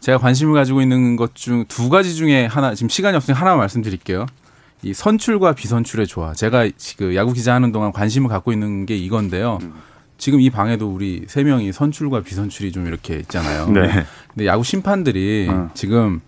제가 0.00 0.18
관심을 0.18 0.54
가지고 0.54 0.80
있는 0.82 1.14
것 1.16 1.30
중 1.34 1.64
두 1.68 1.88
가지 1.90 2.14
중에 2.14 2.46
하나 2.46 2.74
지금 2.74 2.88
시간이 2.88 3.16
없으니 3.16 3.36
하나 3.36 3.54
말씀드릴게요. 3.54 4.26
이 4.82 4.94
선출과 4.94 5.52
비선출의 5.52 6.06
조화. 6.06 6.32
제가 6.32 6.66
그 6.96 7.14
야구 7.14 7.32
기자 7.34 7.54
하는 7.54 7.70
동안 7.70 7.92
관심을 7.92 8.28
갖고 8.30 8.50
있는 8.52 8.86
게 8.86 8.96
이건데요. 8.96 9.58
지금 10.20 10.42
이 10.42 10.50
방에도 10.50 10.86
우리 10.92 11.24
세 11.26 11.42
명이 11.42 11.72
선출과 11.72 12.20
비선출이 12.20 12.72
좀 12.72 12.86
이렇게 12.86 13.16
있잖아요. 13.16 13.70
네. 13.70 14.04
근데 14.28 14.46
야구 14.46 14.62
심판들이 14.62 15.48
어. 15.50 15.70
지금 15.72 16.20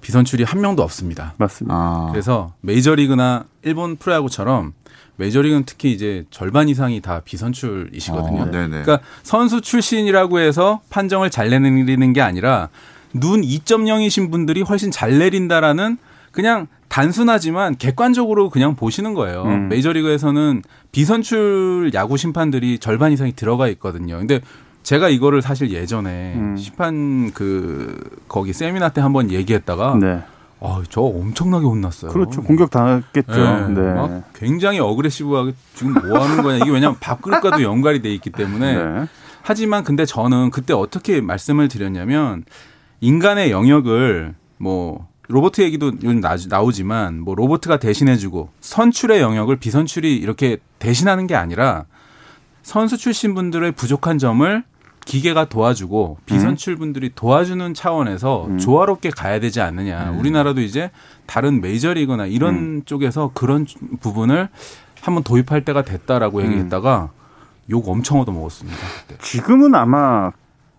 비선출이 0.00 0.44
한 0.44 0.62
명도 0.62 0.82
없습니다. 0.82 1.34
맞습니다. 1.36 1.74
아. 1.74 2.08
그래서 2.10 2.54
메이저리그나 2.62 3.44
일본 3.64 3.96
프로야구처럼 3.96 4.72
메이저리그는 5.16 5.64
특히 5.66 5.92
이제 5.92 6.24
절반 6.30 6.70
이상이 6.70 7.02
다 7.02 7.20
비선출이시거든요. 7.22 8.42
어, 8.42 8.50
그러니까 8.50 9.00
선수 9.22 9.60
출신이라고 9.60 10.40
해서 10.40 10.80
판정을 10.88 11.28
잘 11.28 11.50
내리는 11.50 12.12
게 12.14 12.22
아니라 12.22 12.70
눈 13.12 13.42
2.0이신 13.42 14.30
분들이 14.30 14.62
훨씬 14.62 14.90
잘 14.90 15.18
내린다라는 15.18 15.98
그냥 16.32 16.66
단순하지만 16.88 17.76
객관적으로 17.76 18.50
그냥 18.50 18.74
보시는 18.74 19.14
거예요. 19.14 19.44
음. 19.44 19.68
메이저리그에서는 19.68 20.62
비선출 20.90 21.92
야구 21.94 22.16
심판들이 22.16 22.78
절반 22.78 23.12
이상이 23.12 23.32
들어가 23.32 23.68
있거든요. 23.68 24.18
근데 24.18 24.40
제가 24.82 25.08
이거를 25.08 25.42
사실 25.42 25.70
예전에 25.70 26.34
음. 26.34 26.56
심판 26.56 27.30
그 27.32 27.96
거기 28.28 28.52
세미나 28.52 28.90
때 28.90 29.00
한번 29.00 29.30
얘기했다가 29.30 29.96
네. 30.00 30.22
아, 30.60 30.82
저 30.88 31.00
엄청나게 31.00 31.66
혼났어요. 31.66 32.12
그렇죠. 32.12 32.42
공격 32.42 32.70
당했겠죠. 32.70 33.68
네. 33.70 33.82
네. 33.82 34.22
굉장히 34.34 34.78
어그레시브하게 34.78 35.54
지금 35.74 35.94
뭐 35.94 36.20
하는 36.20 36.42
거냐. 36.42 36.58
이게 36.58 36.70
왜냐면 36.70 36.96
밥그릇과도 37.00 37.62
연관이 37.62 38.00
돼 38.00 38.12
있기 38.14 38.30
때문에. 38.30 38.76
네. 38.76 39.06
하지만 39.42 39.82
근데 39.82 40.04
저는 40.04 40.50
그때 40.50 40.72
어떻게 40.72 41.20
말씀을 41.20 41.66
드렸냐면 41.66 42.44
인간의 43.00 43.50
영역을 43.50 44.34
뭐 44.58 45.08
로버트 45.28 45.60
얘기도 45.62 45.92
요즘 46.02 46.20
나오지만 46.48 47.20
뭐 47.20 47.34
로버트가 47.34 47.78
대신해주고 47.78 48.50
선출의 48.60 49.20
영역을 49.20 49.56
비선출이 49.56 50.16
이렇게 50.16 50.58
대신하는 50.78 51.26
게 51.26 51.34
아니라 51.34 51.84
선수 52.62 52.96
출신 52.96 53.34
분들의 53.34 53.72
부족한 53.72 54.18
점을 54.18 54.64
기계가 55.04 55.46
도와주고 55.46 56.18
비선출 56.26 56.76
분들이 56.76 57.10
도와주는 57.14 57.74
차원에서 57.74 58.46
음. 58.46 58.58
조화롭게 58.58 59.10
가야 59.10 59.40
되지 59.40 59.60
않느냐. 59.60 60.10
음. 60.10 60.18
우리나라도 60.18 60.60
이제 60.60 60.90
다른 61.26 61.60
메이저리그나 61.60 62.26
이런 62.26 62.54
음. 62.54 62.82
쪽에서 62.84 63.32
그런 63.34 63.66
부분을 64.00 64.48
한번 65.00 65.24
도입할 65.24 65.64
때가 65.64 65.82
됐다라고 65.82 66.38
음. 66.38 66.44
얘기했다가 66.44 67.10
욕 67.70 67.88
엄청 67.88 68.20
얻어먹었습니다. 68.20 68.78
그때. 69.08 69.18
지금은 69.22 69.74
아마 69.74 70.30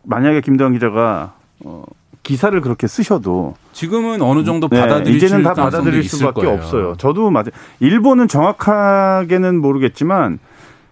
만약에 0.04 0.42
김대환 0.42 0.74
기자가 0.74 1.36
어, 1.66 1.84
기사를 2.24 2.60
그렇게 2.62 2.88
쓰셔도 2.88 3.54
지금은 3.74 4.22
어느 4.22 4.44
정도 4.46 4.68
네, 4.70 4.80
받아들일 4.80 5.18
이제는 5.18 5.44
다 5.44 5.54
받아들일 5.54 6.04
수밖에 6.06 6.42
거예요. 6.42 6.56
없어요. 6.56 6.96
저도 6.98 7.30
맞아. 7.32 7.52
일본은 7.82 8.28
정확하게는 8.28 9.60
모르겠지만 9.60 10.40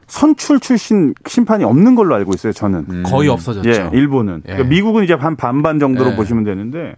선출 0.07 0.59
출신 0.59 1.13
심판이 1.25 1.63
없는 1.63 1.95
걸로 1.95 2.15
알고 2.15 2.33
있어요. 2.33 2.51
저는 2.51 2.85
음. 2.89 3.03
거의 3.05 3.29
없어졌죠. 3.29 3.69
예, 3.69 3.89
일본은 3.93 4.41
예. 4.45 4.51
그러니까 4.51 4.69
미국은 4.69 5.05
이제 5.05 5.13
한 5.13 5.38
반반 5.38 5.79
정도로 5.79 6.11
예. 6.11 6.15
보시면 6.17 6.43
되는데 6.43 6.95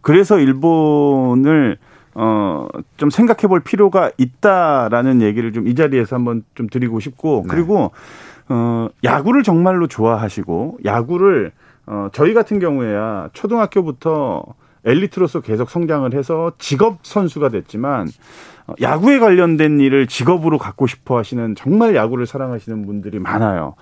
그래서 0.00 0.38
일본을 0.40 1.78
어좀 2.14 3.10
생각해 3.10 3.42
볼 3.46 3.60
필요가 3.60 4.10
있다라는 4.18 5.22
얘기를 5.22 5.52
좀 5.52 5.68
이 5.68 5.74
자리에서 5.76 6.16
한번 6.16 6.42
좀 6.56 6.66
드리고 6.68 6.98
싶고 6.98 7.42
네. 7.46 7.48
그리고 7.54 7.92
어 8.48 8.88
야구를 9.04 9.44
정말로 9.44 9.86
좋아하시고 9.86 10.78
야구를 10.84 11.52
어, 11.90 12.08
저희 12.12 12.34
같은 12.34 12.58
경우에야 12.58 13.30
초등학교부터 13.32 14.44
엘리트로서 14.84 15.40
계속 15.40 15.70
성장을 15.70 16.12
해서 16.14 16.52
직업 16.58 16.98
선수가 17.02 17.48
됐지만 17.48 18.08
어, 18.66 18.74
야구에 18.82 19.18
관련된 19.18 19.80
일을 19.80 20.06
직업으로 20.06 20.58
갖고 20.58 20.86
싶어 20.86 21.16
하시는 21.16 21.54
정말 21.56 21.94
야구를 21.96 22.26
사랑하시는 22.26 22.84
분들이 22.86 23.18
많아요. 23.18 23.74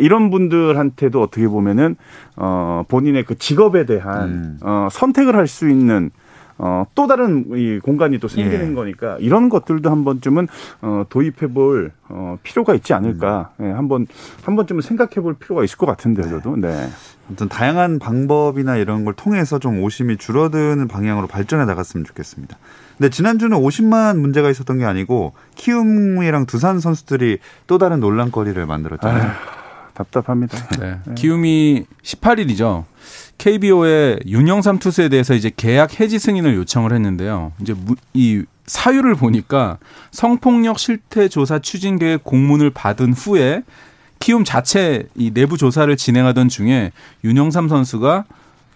이런 0.00 0.30
분들한테도 0.30 1.20
어떻게 1.22 1.46
보면은 1.46 1.96
어 2.36 2.82
본인의 2.88 3.24
그 3.24 3.36
직업에 3.38 3.84
대한 3.86 4.28
음. 4.28 4.58
어 4.62 4.88
선택을 4.90 5.36
할 5.36 5.46
수 5.46 5.68
있는 5.68 6.10
어, 6.58 6.84
또 6.94 7.06
다른 7.08 7.46
이 7.56 7.78
공간이 7.80 8.18
또 8.18 8.28
생기는 8.28 8.70
예. 8.70 8.74
거니까 8.74 9.16
이런 9.20 9.48
것들도 9.48 9.90
한 9.90 10.04
번쯤은 10.04 10.46
어, 10.82 11.04
도입해 11.08 11.48
볼 11.52 11.92
어, 12.08 12.38
필요가 12.42 12.74
있지 12.74 12.92
않을까. 12.94 13.50
음. 13.60 13.66
예, 13.66 13.72
한 13.72 13.88
번 13.88 14.06
한 14.44 14.54
번쯤은 14.56 14.82
생각해 14.82 15.14
볼 15.22 15.34
필요가 15.34 15.64
있을 15.64 15.76
것 15.78 15.86
같은데요, 15.86 16.28
저도. 16.28 16.56
네. 16.56 16.68
아 16.68 16.88
무튼 17.28 17.48
다양한 17.48 17.98
방법이나 17.98 18.76
이런 18.76 19.04
걸 19.04 19.14
통해서 19.14 19.58
좀 19.58 19.82
오심이 19.82 20.16
줄어드는 20.16 20.88
방향으로 20.88 21.26
발전해 21.26 21.64
나갔으면 21.64 22.04
좋겠습니다. 22.04 22.58
근데 22.98 23.10
지난주는 23.10 23.56
오심만 23.56 24.20
문제가 24.20 24.50
있었던 24.50 24.78
게 24.78 24.84
아니고 24.84 25.32
키움이랑 25.54 26.46
두산 26.46 26.80
선수들이 26.80 27.38
또 27.66 27.78
다른 27.78 28.00
논란거리를 28.00 28.64
만들었잖아요. 28.64 29.22
아유, 29.22 29.30
답답합니다. 29.94 30.58
네. 30.78 30.98
네. 31.06 31.14
키움이 31.14 31.86
18일이죠. 32.02 32.84
KBO의 33.38 34.20
윤영삼 34.26 34.78
투수에 34.78 35.08
대해서 35.08 35.34
이제 35.34 35.50
계약 35.56 36.00
해지 36.00 36.18
승인을 36.18 36.54
요청을 36.54 36.92
했는데요. 36.92 37.52
이제 37.60 37.74
이 38.14 38.44
사유를 38.66 39.16
보니까 39.16 39.78
성폭력 40.12 40.78
실태 40.78 41.28
조사 41.28 41.58
추진 41.58 41.98
계획 41.98 42.22
공문을 42.22 42.70
받은 42.70 43.12
후에 43.14 43.62
키움 44.22 44.44
자체 44.44 45.08
이 45.16 45.32
내부 45.32 45.58
조사를 45.58 45.94
진행하던 45.96 46.48
중에 46.48 46.92
윤영삼 47.24 47.66
선수가 47.68 48.24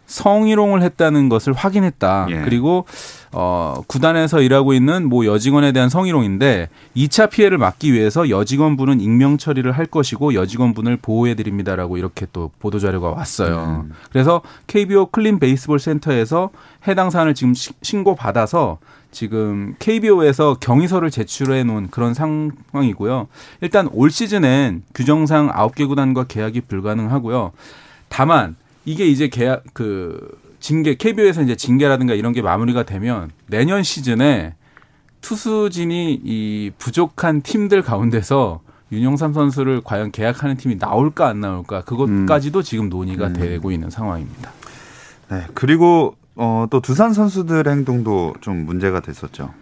성희롱을 0.07 0.83
했다는 0.83 1.29
것을 1.29 1.53
확인했다. 1.53 2.27
예. 2.31 2.43
그리고 2.43 2.85
어 3.33 3.81
구단에서 3.87 4.41
일하고 4.41 4.73
있는 4.73 5.09
뭐 5.09 5.25
여직원에 5.25 5.71
대한 5.71 5.89
성희롱인데 5.89 6.69
2차 6.97 7.31
피해를 7.31 7.59
막기 7.59 7.93
위해서 7.93 8.29
여직원분은 8.29 9.01
익명 9.01 9.39
처리를 9.39 9.71
할 9.71 9.87
것이고 9.87 10.35
여직원분을 10.35 10.97
보호해 10.97 11.37
드립니다라고 11.37 11.97
이렇게 11.97 12.27
또 12.33 12.51
보도 12.59 12.81
자료가 12.81 13.11
왔어요. 13.11 13.85
음. 13.85 13.93
그래서 14.11 14.43
KBO 14.67 15.07
클린 15.07 15.39
베이스볼 15.39 15.79
센터에서 15.79 16.51
해당 16.89 17.11
사안을 17.11 17.35
지금 17.35 17.55
신고 17.83 18.17
받아서 18.17 18.79
지금 19.17 19.75
KBO에서 19.79 20.59
경위서를 20.61 21.11
제출해 21.11 21.65
놓은 21.65 21.89
그런 21.91 22.13
상황이고요. 22.13 23.29
일단 23.63 23.89
올 23.93 24.11
시즌엔 24.11 24.83
규정상 24.95 25.51
9개 25.51 25.89
구단과 25.89 26.25
계약이 26.25 26.61
불가능하고요. 26.61 27.53
다만 28.11 28.57
이게 28.85 29.07
이제 29.07 29.29
계약 29.29 29.65
그 29.73 30.39
징계 30.61 30.97
KBO에서 30.97 31.41
이제 31.41 31.57
징계라든가 31.57 32.13
이런 32.13 32.35
게 32.35 32.43
마무리가 32.43 32.83
되면 32.83 33.31
내년 33.47 33.83
시즌에 33.83 34.53
투수진이 35.23 36.21
이 36.23 36.71
부족한 36.77 37.41
팀들 37.41 37.81
가운데서 37.81 38.61
윤영삼 38.93 39.33
선수를 39.33 39.81
과연 39.83 40.13
계약하는 40.13 40.59
팀이 40.59 40.77
나올까 40.79 41.27
안 41.27 41.41
나올까 41.41 41.85
그것까지도 41.85 42.59
음. 42.59 42.63
지금 42.63 42.89
논의가 42.91 43.29
음. 43.29 43.33
되고 43.33 43.71
있는 43.71 43.89
상황입니다. 43.89 44.53
네. 45.31 45.47
그리고 45.55 46.17
어, 46.37 46.67
또 46.71 46.81
두산 46.81 47.13
선수들 47.13 47.67
행동도 47.67 48.35
좀 48.41 48.67
문제가 48.67 49.01
됐었죠. 49.01 49.53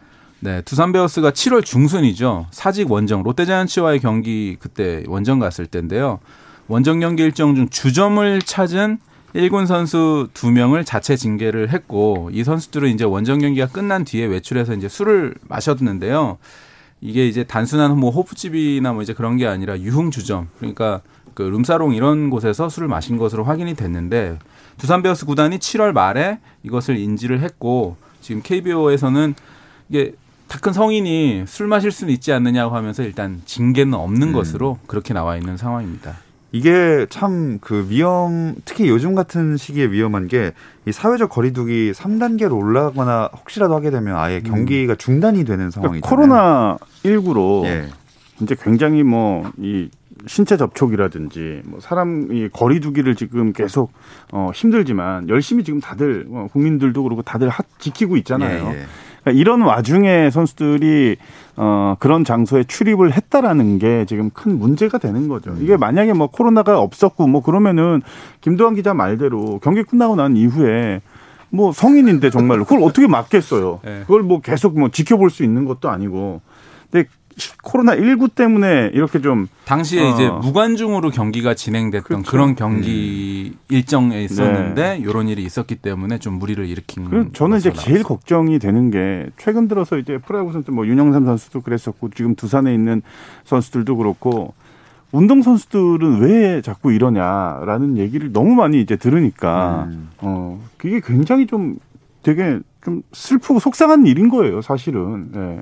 네, 0.41 0.61
두산 0.63 0.93
베어스가 0.93 1.31
7월 1.31 1.65
중순이죠. 1.65 2.49
사직 2.51 2.91
원정 2.91 3.23
롯데자이언츠와의 3.23 4.01
경기 4.01 4.57
그때 4.59 5.05
원정 5.07 5.39
갔을 5.39 5.67
때인데요. 5.67 6.19
원정 6.67 7.01
경기 7.01 7.23
일정 7.23 7.55
중 7.55 7.69
주점을 7.69 8.43
찾은 8.43 8.99
1군 9.35 9.67
선수 9.67 10.29
2명을 10.35 10.85
자체 10.85 11.17
징계를 11.17 11.71
했고 11.71 12.31
이 12.33 12.45
선수들은 12.45 12.91
이제 12.91 13.05
원정 13.05 13.39
경기가 13.39 13.69
끝난 13.69 14.05
뒤에 14.05 14.27
외출해서 14.27 14.75
이제 14.75 14.89
술을 14.89 15.35
마셨는데요. 15.49 16.39
이게 17.01 17.27
이제 17.27 17.45
단순한 17.45 17.99
뭐 17.99 18.11
호프집이나 18.11 18.93
뭐 18.93 19.03
이제 19.03 19.13
그런 19.13 19.37
게 19.37 19.47
아니라 19.47 19.79
유흥 19.79 20.11
주점 20.11 20.49
그러니까 20.59 21.03
그 21.35 21.43
룸사롱 21.43 21.95
이런 21.95 22.31
곳에서 22.31 22.69
술을 22.69 22.89
마신 22.89 23.17
것으로 23.19 23.45
확인이 23.45 23.75
됐는데 23.75 24.39
두산 24.79 25.03
베어스 25.03 25.27
구단이 25.27 25.59
7월 25.59 25.93
말에 25.93 26.39
이것을 26.63 26.97
인지를 26.99 27.41
했고 27.41 27.97
지금 28.21 28.43
KBO에서는 28.43 29.35
이게 29.89 30.15
다 30.49 30.59
큰 30.61 30.73
성인이 30.73 31.45
술 31.47 31.67
마실 31.67 31.91
수는 31.91 32.13
있지 32.13 32.33
않느냐고 32.33 32.77
하면서 32.77 33.03
일단 33.03 33.41
징계는 33.45 33.95
없는 33.95 34.29
음. 34.29 34.33
것으로 34.33 34.79
그렇게 34.87 35.13
나와 35.15 35.37
있는 35.37 35.57
상황입니다. 35.57 36.17
이게 36.53 37.07
참 37.11 37.59
그 37.61 37.87
위험 37.89 38.55
특히 38.65 38.89
요즘 38.89 39.15
같은 39.17 39.57
시기에 39.57 39.87
위험한 39.87 40.29
게 40.29 40.53
이 40.87 40.93
사회적 40.93 41.31
거리두기 41.31 41.93
3단계로 41.93 42.57
올라가거나 42.57 43.31
혹시라도 43.39 43.75
하게 43.75 43.91
되면 43.91 44.17
아예 44.17 44.37
음. 44.39 44.43
경기가 44.43 44.95
중단이 44.95 45.45
되는 45.45 45.71
상황이잖아요. 45.71 46.01
그러니까 46.03 46.09
코로나 46.09 46.77
19로 47.05 47.65
예. 47.65 47.89
이제 48.43 48.55
굉장히 48.63 49.03
뭐 49.03 49.51
이 49.59 49.89
신체 50.27 50.57
접촉이라든지 50.57 51.63
뭐 51.65 51.81
사람이 51.81 52.49
거리두기를 52.51 53.15
지금 53.15 53.53
계속 53.53 53.93
어 54.33 54.51
힘들지만 54.55 55.29
열심히 55.29 55.65
지금 55.65 55.81
다들 55.81 56.27
어, 56.31 56.49
국민들도 56.53 57.03
그렇고 57.03 57.23
다들 57.23 57.49
하, 57.49 57.63
지키고 57.79 58.17
있잖아요. 58.19 58.65
예, 58.67 58.81
예. 58.81 58.87
그러니까 59.25 59.41
이런 59.41 59.63
와중에 59.63 60.31
선수들이 60.31 61.17
어, 61.57 61.97
그런 61.99 62.25
장소에 62.25 62.65
출입을 62.65 63.13
했다라는 63.13 63.79
게 63.79 64.05
지금 64.07 64.31
큰 64.31 64.59
문제가 64.59 64.99
되는 64.99 65.29
거죠. 65.29 65.53
음. 65.53 65.59
이게 65.63 65.77
만약에 65.77 66.13
뭐 66.13 66.27
코로나가 66.27 66.79
없었고 66.79 67.27
뭐 67.27 67.43
그러면은 67.43 68.03
김도환 68.43 68.75
기자 68.75 68.93
말대로 68.93 69.59
경기 69.61 69.83
끝나고 69.83 70.17
난 70.17 70.37
이후에 70.37 71.01
뭐 71.49 71.73
성인인데 71.73 72.31
정말로 72.31 72.65
그걸 72.65 72.83
어떻게 72.83 73.07
막겠어요. 73.07 73.81
네. 73.85 74.01
그걸 74.07 74.23
뭐 74.23 74.41
계속 74.41 74.79
뭐 74.79 74.91
지켜볼 74.91 75.31
수 75.31 75.43
있는 75.43 75.65
것도 75.65 75.89
아니고. 75.89 76.41
근데 76.91 77.09
코로나 77.63 77.95
19 77.97 78.29
때문에 78.29 78.91
이렇게 78.95 79.21
좀 79.21 79.49
당시에 79.65 80.03
어. 80.03 80.11
이제 80.11 80.29
무관중으로 80.29 81.11
경기가 81.11 81.55
진행됐던 81.55 82.03
그렇죠. 82.03 82.31
그런 82.31 82.55
경기 82.55 83.53
음. 83.55 83.59
일정에 83.69 84.23
있었는데 84.23 84.83
네. 84.83 84.99
이런 84.99 85.29
일이 85.29 85.43
있었기 85.43 85.77
때문에 85.77 86.19
좀 86.19 86.35
무리를 86.35 86.65
일으킨. 86.67 87.05
그 87.11 87.31
저는 87.33 87.59
이제 87.59 87.73
제일 87.73 88.03
걱정이 88.03 88.59
되는 88.59 88.91
게 88.91 89.27
최근 89.39 89.69
들어서 89.69 89.99
이제 89.99 90.19
프로야구 90.19 90.53
선수 90.53 90.71
뭐 90.71 90.87
윤영삼 90.87 91.25
선수도 91.25 91.61
그랬었고 91.61 92.11
지금 92.11 92.35
두산에 92.35 92.73
있는 92.73 93.03
선수들도 93.45 93.97
그렇고 93.97 94.55
운동 95.13 95.43
선수들은 95.43 96.21
왜 96.21 96.61
자꾸 96.61 96.93
이러냐라는 96.93 97.99
얘기를 97.99 98.33
너무 98.33 98.55
많이 98.55 98.81
이제 98.81 98.97
들으니까 98.97 99.89
음. 99.89 100.11
어 100.19 100.61
그게 100.77 101.01
굉장히 101.01 101.47
좀 101.47 101.77
되게 102.25 102.59
좀 102.85 103.03
슬프고 103.13 103.61
속상한 103.61 104.07
일인 104.07 104.29
거예요, 104.29 104.61
사실은. 104.61 105.31
예. 105.35 105.61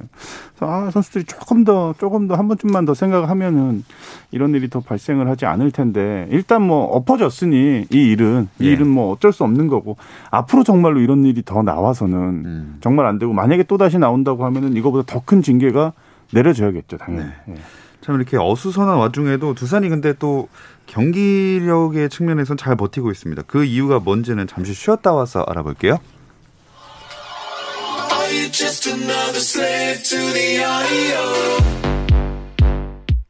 아, 0.61 0.90
선수들이 0.90 1.24
조금 1.24 1.62
더, 1.64 1.94
조금 1.98 2.26
더 2.26 2.35
한 2.35 2.48
번쯤만 2.48 2.85
더 2.85 2.94
생각하면은 2.94 3.85
이런 4.32 4.54
일이 4.54 4.68
더 4.68 4.80
발생을 4.80 5.28
하지 5.28 5.46
않을 5.46 5.70
텐데, 5.70 6.26
일단 6.30 6.62
뭐 6.62 6.85
엎어졌으니 6.85 7.87
이 7.90 7.96
일은, 7.96 8.48
이 8.58 8.66
예. 8.66 8.72
일은 8.72 8.88
뭐 8.88 9.12
어쩔 9.12 9.32
수 9.32 9.44
없는 9.44 9.68
거고, 9.68 9.96
앞으로 10.30 10.64
정말로 10.64 11.00
이런 11.00 11.24
일이 11.24 11.42
더 11.44 11.62
나와서는 11.62 12.18
음. 12.18 12.78
정말 12.80 13.06
안 13.06 13.18
되고, 13.20 13.32
만약에 13.32 13.62
또 13.64 13.78
다시 13.78 13.98
나온다고 13.98 14.44
하면은 14.44 14.76
이거보다 14.76 15.04
더 15.06 15.22
큰 15.24 15.42
징계가 15.42 15.92
내려져야겠죠, 16.32 16.96
당연히. 16.96 17.26
네. 17.46 17.54
예. 17.54 17.54
참 18.00 18.16
이렇게 18.16 18.37
어수선한 18.37 18.96
와중에도 18.96 19.54
두산이 19.54 19.88
근데 19.88 20.12
또 20.18 20.48
경기력의 20.87 22.08
측면에선 22.11 22.56
잘 22.56 22.74
버티고 22.74 23.12
있습니다. 23.12 23.42
그 23.46 23.64
이유가 23.64 24.00
뭔지는 24.00 24.48
잠시 24.48 24.74
쉬었다 24.74 25.12
와서 25.12 25.44
알아볼게요. 25.46 25.98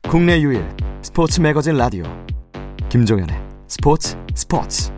국내 0.08 0.40
유일 0.40 0.64
스포츠 1.02 1.40
매거진 1.40 1.76
라디오. 1.76 2.04
김종현의 2.88 3.36
스포츠 3.66 4.16
스포츠 4.34 4.92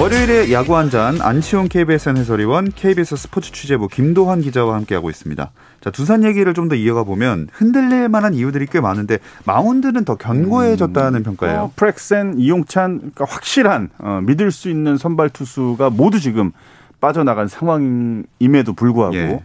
월요일에 0.00 0.50
야구 0.52 0.76
한 0.76 0.88
잔 0.88 1.20
안치홍 1.20 1.68
KBSN 1.68 2.16
해설위원 2.16 2.70
KBS 2.74 3.16
스포츠 3.16 3.52
취재부 3.52 3.86
김도환 3.88 4.40
기자와 4.40 4.74
함께하고 4.76 5.10
있습니다. 5.10 5.50
자 5.82 5.90
두산 5.90 6.24
얘기를 6.24 6.54
좀 6.54 6.68
더 6.70 6.74
이어가 6.74 7.04
보면 7.04 7.48
흔들릴 7.52 8.08
만한 8.08 8.32
이유들이 8.34 8.66
꽤 8.66 8.80
많은데 8.80 9.18
마운드는 9.44 10.04
더 10.04 10.14
견고해졌다는 10.16 11.20
음, 11.20 11.22
평가예요. 11.24 11.60
어, 11.60 11.72
프렉센, 11.76 12.34
이용찬 12.38 12.98
그러니까 12.98 13.24
확실한 13.28 13.90
어, 13.98 14.20
믿을 14.24 14.50
수 14.52 14.70
있는 14.70 14.96
선발 14.96 15.30
투수가 15.30 15.90
모두 15.90 16.18
지금 16.18 16.52
빠져나간 17.00 17.48
상황임에도 17.48 18.72
불구하고 18.74 19.16
예. 19.16 19.42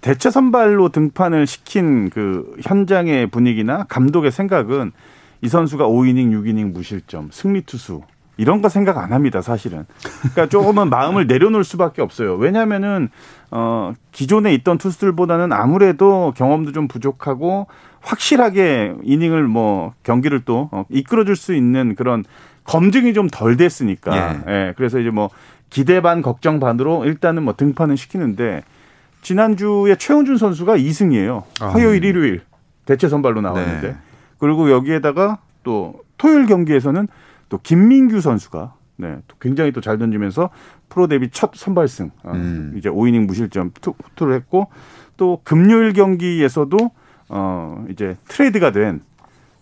대체 0.00 0.30
선발로 0.30 0.88
등판을 0.90 1.46
시킨 1.46 2.10
그 2.10 2.54
현장의 2.62 3.28
분위기나 3.28 3.84
감독의 3.84 4.32
생각은 4.32 4.92
이 5.40 5.48
선수가 5.48 5.86
5이닝, 5.86 6.30
6이닝 6.32 6.72
무실점, 6.72 7.28
승리 7.32 7.62
투수 7.62 8.02
이런 8.36 8.62
거 8.62 8.68
생각 8.68 8.98
안 8.98 9.12
합니다, 9.12 9.40
사실은. 9.42 9.86
그러니까 10.20 10.46
조금은 10.48 10.90
마음을 10.90 11.26
내려놓을 11.26 11.62
수밖에 11.64 12.02
없어요. 12.02 12.34
왜냐면은, 12.34 13.08
어, 13.50 13.92
기존에 14.12 14.52
있던 14.54 14.78
투수들보다는 14.78 15.52
아무래도 15.52 16.32
경험도 16.36 16.72
좀 16.72 16.88
부족하고 16.88 17.68
확실하게 18.00 18.94
이닝을 19.02 19.44
뭐 19.48 19.94
경기를 20.02 20.42
또 20.44 20.68
어, 20.72 20.84
이끌어 20.90 21.24
줄 21.24 21.36
수 21.36 21.54
있는 21.54 21.94
그런 21.94 22.24
검증이 22.64 23.14
좀 23.14 23.28
덜 23.28 23.56
됐으니까. 23.56 24.34
예. 24.46 24.52
예. 24.52 24.74
그래서 24.76 24.98
이제 24.98 25.10
뭐 25.10 25.30
기대 25.70 26.00
반 26.00 26.22
걱정 26.22 26.60
반으로 26.60 27.04
일단은 27.04 27.42
뭐 27.42 27.54
등판은 27.56 27.96
시키는데 27.96 28.62
지난주에 29.22 29.96
최원준 29.96 30.36
선수가 30.38 30.76
2승이에요. 30.76 31.42
아, 31.60 31.68
화요일, 31.68 32.04
일요일 32.04 32.42
대체 32.84 33.08
선발로 33.08 33.40
나왔는데. 33.40 33.88
네. 33.88 33.96
그리고 34.38 34.70
여기에다가 34.70 35.38
또 35.62 36.02
토요일 36.18 36.46
경기에서는 36.46 37.08
또 37.48 37.58
김민규 37.58 38.20
선수가 38.20 38.74
네, 38.96 39.18
또 39.26 39.36
굉장히 39.40 39.72
또 39.72 39.80
잘 39.80 39.98
던지면서 39.98 40.50
프로 40.88 41.06
데뷔 41.08 41.28
첫 41.30 41.52
선발승 41.54 42.10
어, 42.22 42.32
음. 42.32 42.74
이제 42.76 42.88
5이닝 42.88 43.26
무실점 43.26 43.72
투를 44.14 44.34
했고 44.34 44.68
또 45.16 45.40
금요일 45.44 45.92
경기에서도 45.92 46.76
어 47.28 47.84
이제 47.90 48.16
트레이드가 48.28 48.70
된 48.72 49.00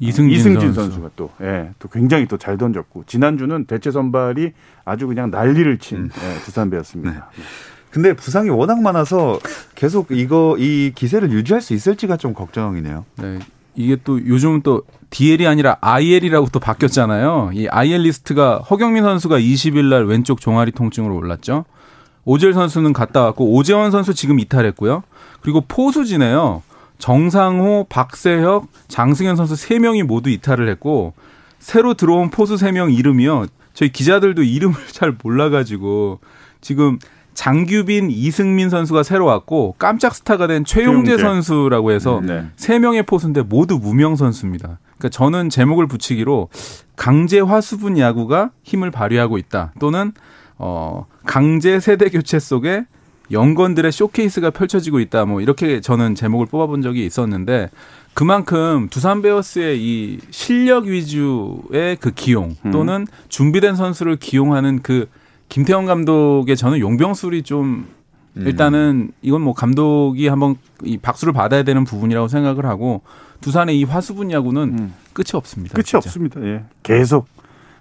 이승진, 0.00 0.36
이승진 0.36 0.72
선수. 0.72 1.00
가 1.00 1.10
또, 1.14 1.30
예, 1.40 1.70
또 1.78 1.88
굉장히 1.88 2.26
또 2.26 2.36
잘 2.36 2.58
던졌고 2.58 3.04
지난주는 3.06 3.66
대체 3.66 3.90
선발이 3.92 4.52
아주 4.84 5.06
그냥 5.06 5.30
난리를 5.30 5.78
친 5.78 5.98
음. 5.98 6.10
예, 6.12 6.44
두산 6.44 6.70
배였습니다. 6.70 7.30
네. 7.36 7.42
근데 7.90 8.12
부상이 8.14 8.50
워낙 8.50 8.80
많아서 8.82 9.38
계속 9.74 10.10
이거 10.10 10.56
이 10.58 10.92
기세를 10.94 11.30
유지할 11.30 11.60
수 11.60 11.72
있을지가 11.74 12.16
좀 12.16 12.34
걱정이네요. 12.34 13.04
네. 13.18 13.38
이게 13.74 13.96
또 14.04 14.24
요즘 14.26 14.62
또 14.62 14.82
DL이 15.10 15.46
아니라 15.46 15.76
IL이라고 15.80 16.48
또 16.52 16.60
바뀌었잖아요. 16.60 17.50
이 17.54 17.68
IL 17.68 18.02
리스트가 18.02 18.58
허경민 18.58 19.02
선수가 19.02 19.38
20일 19.38 19.84
날 19.86 20.06
왼쪽 20.06 20.40
종아리 20.40 20.72
통증으로 20.72 21.14
올랐죠. 21.14 21.64
오젤 22.24 22.52
선수는 22.52 22.92
갔다 22.92 23.22
왔고 23.22 23.52
오재원 23.52 23.90
선수 23.90 24.14
지금 24.14 24.38
이탈했고요. 24.38 25.02
그리고 25.40 25.60
포수진에요. 25.62 26.62
정상호, 26.98 27.86
박세혁, 27.88 28.68
장승현 28.86 29.34
선수 29.34 29.54
3명이 29.54 30.04
모두 30.04 30.30
이탈을 30.30 30.68
했고 30.68 31.14
새로 31.58 31.94
들어온 31.94 32.30
포수 32.30 32.54
3명 32.54 32.96
이름이요. 32.96 33.46
저희 33.74 33.90
기자들도 33.90 34.42
이름을 34.42 34.76
잘 34.92 35.16
몰라 35.22 35.50
가지고 35.50 36.20
지금 36.60 36.98
장규빈, 37.34 38.10
이승민 38.10 38.70
선수가 38.70 39.02
새로 39.02 39.26
왔고 39.26 39.74
깜짝 39.78 40.14
스타가 40.14 40.46
된 40.46 40.64
최용재, 40.64 41.16
최용재. 41.16 41.22
선수라고 41.22 41.92
해서 41.92 42.20
네. 42.24 42.46
세 42.56 42.78
명의 42.78 43.02
포수인데 43.02 43.42
모두 43.42 43.78
무명 43.78 44.16
선수입니다. 44.16 44.78
그러니까 44.98 45.08
저는 45.08 45.50
제목을 45.50 45.86
붙이기로 45.86 46.48
강제 46.96 47.40
화수분 47.40 47.98
야구가 47.98 48.50
힘을 48.62 48.90
발휘하고 48.90 49.38
있다. 49.38 49.72
또는 49.80 50.12
어 50.58 51.06
강제 51.24 51.80
세대 51.80 52.08
교체 52.08 52.38
속에 52.38 52.84
영건들의 53.30 53.90
쇼케이스가 53.90 54.50
펼쳐지고 54.50 55.00
있다. 55.00 55.24
뭐 55.24 55.40
이렇게 55.40 55.80
저는 55.80 56.14
제목을 56.14 56.46
뽑아본 56.46 56.82
적이 56.82 57.06
있었는데 57.06 57.70
그만큼 58.14 58.88
두산 58.90 59.22
베어스의 59.22 59.82
이 59.82 60.18
실력 60.30 60.84
위주의 60.84 61.96
그 61.98 62.10
기용 62.10 62.54
음. 62.66 62.70
또는 62.70 63.06
준비된 63.28 63.74
선수를 63.74 64.16
기용하는 64.16 64.80
그 64.82 65.08
김태형 65.52 65.84
감독의 65.84 66.56
저는 66.56 66.78
용병술이 66.78 67.42
좀 67.42 67.86
음. 68.38 68.46
일단은 68.46 69.12
이건 69.20 69.42
뭐 69.42 69.52
감독이 69.52 70.26
한번 70.26 70.56
이 70.82 70.96
박수를 70.96 71.34
받아야 71.34 71.62
되는 71.62 71.84
부분이라고 71.84 72.26
생각을 72.26 72.64
하고 72.64 73.02
두산의 73.42 73.78
이 73.78 73.84
화수분 73.84 74.30
야구는 74.30 74.62
음. 74.78 74.94
끝이 75.12 75.32
없습니다. 75.34 75.74
끝이 75.74 75.84
진짜. 75.84 75.98
없습니다. 75.98 76.42
예. 76.42 76.64
계속 76.82 77.26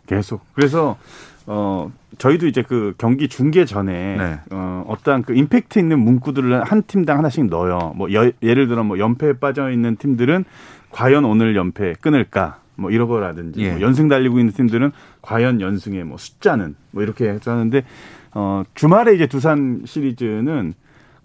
계속. 0.05 0.41
그래서 0.53 0.97
어 1.47 1.89
저희도 2.17 2.47
이제 2.47 2.61
그 2.61 2.93
경기 2.97 3.29
중계 3.29 3.63
전에 3.63 4.17
네. 4.17 4.39
어 4.51 4.83
어떠한 4.89 5.21
그 5.21 5.33
임팩트 5.33 5.79
있는 5.79 5.97
문구들을 5.99 6.65
한 6.65 6.83
팀당 6.83 7.19
하나씩 7.19 7.45
넣어요. 7.45 7.93
뭐 7.95 8.11
여, 8.11 8.29
예를 8.43 8.67
들어 8.67 8.83
뭐 8.83 8.99
연패에 8.99 9.33
빠져 9.39 9.71
있는 9.71 9.95
팀들은 9.95 10.43
과연 10.89 11.23
오늘 11.23 11.55
연패 11.55 11.95
끊을까? 12.01 12.60
뭐 12.81 12.91
이런 12.91 13.07
거라든지 13.07 13.61
예. 13.61 13.71
뭐 13.71 13.81
연승 13.81 14.07
달리고 14.07 14.39
있는 14.39 14.53
팀들은 14.53 14.91
과연 15.21 15.61
연승의 15.61 16.03
뭐 16.03 16.17
숫자는 16.17 16.75
뭐 16.91 17.03
이렇게 17.03 17.37
하는데 17.43 17.83
어 18.33 18.63
주말에 18.75 19.15
이제 19.15 19.27
두산 19.27 19.83
시리즈는 19.85 20.73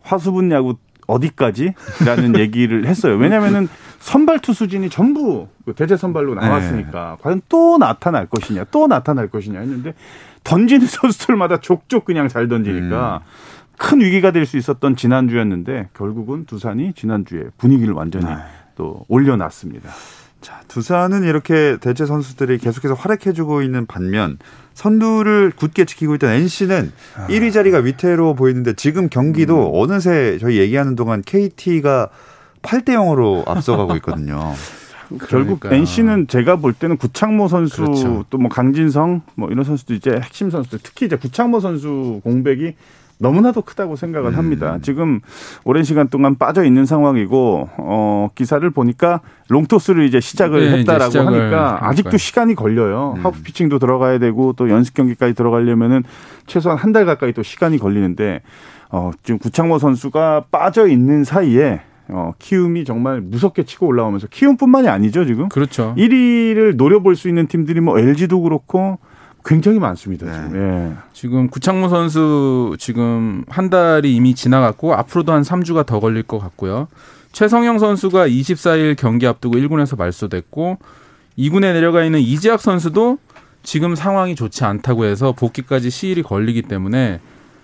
화수분 0.02 0.50
야구 0.52 0.76
어디까지라는 1.06 2.38
얘기를 2.38 2.86
했어요. 2.86 3.16
왜냐면은 3.16 3.68
선발 4.00 4.40
투수진이 4.40 4.90
전부 4.90 5.48
그 5.64 5.72
대체 5.74 5.96
선발로 5.96 6.34
나왔으니까 6.34 7.16
네. 7.16 7.22
과연 7.22 7.40
또 7.48 7.78
나타날 7.78 8.26
것이냐, 8.26 8.64
또 8.70 8.86
나타날 8.86 9.28
것이냐 9.28 9.60
했는데 9.60 9.94
던지는 10.44 10.86
선수들마다 10.86 11.60
족족 11.60 12.04
그냥 12.04 12.28
잘 12.28 12.48
던지니까 12.48 13.22
음. 13.24 13.26
큰 13.78 14.00
위기가 14.00 14.30
될 14.30 14.46
수 14.46 14.56
있었던 14.56 14.96
지난주였는데 14.96 15.90
결국은 15.94 16.44
두산이 16.46 16.92
지난주에 16.94 17.50
분위기를 17.58 17.94
완전히 17.94 18.26
네. 18.26 18.36
또 18.76 19.04
올려놨습니다. 19.08 19.90
자, 20.46 20.60
두산은 20.68 21.24
이렇게 21.24 21.76
대체 21.80 22.06
선수들이 22.06 22.58
계속해서 22.58 22.94
활약해주고 22.94 23.62
있는 23.62 23.84
반면 23.84 24.38
선두를 24.74 25.50
굳게 25.50 25.86
지키고 25.86 26.14
있던 26.14 26.30
NC는 26.30 26.92
아. 27.16 27.26
1위 27.26 27.52
자리가 27.52 27.78
위태로 27.78 28.36
보이는데 28.36 28.74
지금 28.74 29.08
경기도 29.08 29.56
음. 29.56 29.70
어느새 29.74 30.38
저희 30.40 30.58
얘기하는 30.58 30.94
동안 30.94 31.24
KT가 31.26 32.10
8대 32.62 32.90
0으로 32.90 33.42
앞서가고 33.48 33.96
있거든요. 33.96 34.54
결국 35.28 35.58
그러니까요. 35.58 35.80
NC는 35.80 36.28
제가 36.28 36.54
볼 36.54 36.74
때는 36.74 36.96
구창모 36.96 37.48
선수 37.48 37.82
그렇죠. 37.82 38.24
또뭐 38.30 38.48
강진성 38.48 39.22
뭐 39.34 39.50
이런 39.50 39.64
선수도 39.64 39.94
이제 39.94 40.12
핵심 40.12 40.50
선수들 40.50 40.78
특히 40.80 41.06
이제 41.06 41.16
구창모 41.16 41.58
선수 41.58 42.20
공백이 42.22 42.76
너무나도 43.18 43.62
크다고 43.62 43.96
생각을 43.96 44.32
음. 44.32 44.36
합니다. 44.36 44.78
지금 44.82 45.20
오랜 45.64 45.84
시간 45.84 46.08
동안 46.08 46.36
빠져 46.36 46.64
있는 46.64 46.84
상황이고 46.84 47.68
어 47.78 48.28
기사를 48.34 48.68
보니까 48.70 49.20
롱토스를 49.48 50.04
이제 50.04 50.20
시작을 50.20 50.60
네, 50.70 50.78
했다라고 50.78 51.08
이제 51.08 51.18
하니까 51.18 51.78
아직도 51.80 52.16
시간이 52.18 52.54
걸려요. 52.54 53.14
음. 53.16 53.24
하프 53.24 53.42
피칭도 53.42 53.78
들어가야 53.78 54.18
되고 54.18 54.52
또 54.52 54.68
연습 54.70 54.94
경기까지 54.94 55.34
들어가려면은 55.34 56.02
최소한 56.46 56.78
한 56.78 56.92
달 56.92 57.04
가까이 57.04 57.32
또 57.32 57.42
시간이 57.42 57.78
걸리는데 57.78 58.40
어 58.90 59.10
지금 59.22 59.38
구창모 59.38 59.78
선수가 59.78 60.44
빠져 60.50 60.86
있는 60.86 61.24
사이에 61.24 61.80
어, 62.08 62.32
키움이 62.38 62.84
정말 62.84 63.20
무섭게 63.20 63.64
치고 63.64 63.86
올라오면서 63.86 64.28
키움뿐만이 64.30 64.88
아니죠 64.88 65.26
지금. 65.26 65.48
그렇죠. 65.48 65.94
1위를 65.98 66.76
노려볼 66.76 67.16
수 67.16 67.28
있는 67.28 67.48
팀들이 67.48 67.80
뭐 67.80 67.98
LG도 67.98 68.40
그렇고 68.42 68.98
굉장히 69.46 69.78
많습니다. 69.78 70.26
지금. 70.26 70.52
네. 70.52 70.90
예. 70.90 70.96
지금 71.12 71.48
구창모 71.48 71.88
선수 71.88 72.76
지금 72.78 73.44
한 73.48 73.70
달이 73.70 74.14
이미 74.14 74.34
지나갔고 74.34 74.94
앞으로도 74.94 75.32
한 75.32 75.42
3주가 75.42 75.86
더 75.86 76.00
걸릴 76.00 76.24
것 76.24 76.38
같고요. 76.38 76.88
최성영 77.32 77.78
선수가 77.78 78.28
24일 78.28 78.96
경기 78.96 79.26
앞두고 79.26 79.56
1군에서 79.56 79.96
말소됐고 79.96 80.78
2군에 81.38 81.72
내려가 81.72 82.02
있는 82.02 82.20
이재학 82.20 82.60
선수도 82.60 83.18
지금 83.62 83.94
상황이 83.94 84.34
좋지 84.34 84.64
않다고 84.64 85.04
해서 85.04 85.32
복귀까지 85.32 85.90
시일이 85.90 86.22
걸리기 86.22 86.62
때문에 86.62 87.20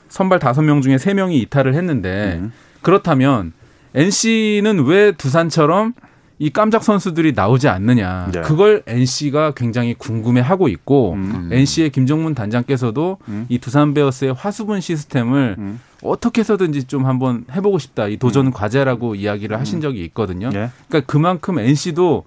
선발 0.09 0.39
5명 0.41 0.83
중에 0.83 0.97
3명이 0.97 1.35
이탈을 1.43 1.75
했는데 1.75 2.39
음. 2.41 2.53
그렇다면 2.83 3.53
NC는 3.95 4.85
왜 4.85 5.13
두산처럼 5.13 5.95
이 6.43 6.51
깜짝 6.51 6.83
선수들이 6.83 7.35
나오지 7.37 7.69
않느냐. 7.69 8.31
네. 8.33 8.41
그걸 8.41 8.83
NC가 8.89 9.53
굉장히 9.53 9.95
궁금해하고 9.95 10.67
있고 10.67 11.13
음. 11.13 11.49
NC의 11.53 11.91
김정문 11.91 12.35
단장께서도 12.35 13.19
음. 13.29 13.47
이 13.49 13.59
두산 13.59 13.95
베어스의 13.95 14.33
화수분 14.33 14.81
시스템을 14.81 15.55
음. 15.57 15.81
어떻게 16.03 16.41
해서든지 16.41 16.89
좀 16.89 17.07
한번 17.07 17.45
해보고 17.53 17.79
싶다. 17.79 18.09
이 18.09 18.17
도전 18.17 18.47
음. 18.47 18.51
과제라고 18.51 19.15
이야기를 19.15 19.57
하신 19.61 19.79
음. 19.79 19.83
적이 19.83 20.05
있거든요. 20.07 20.51
네. 20.51 20.71
그러니까 20.89 21.07
그만큼 21.07 21.61
NC도 21.61 22.25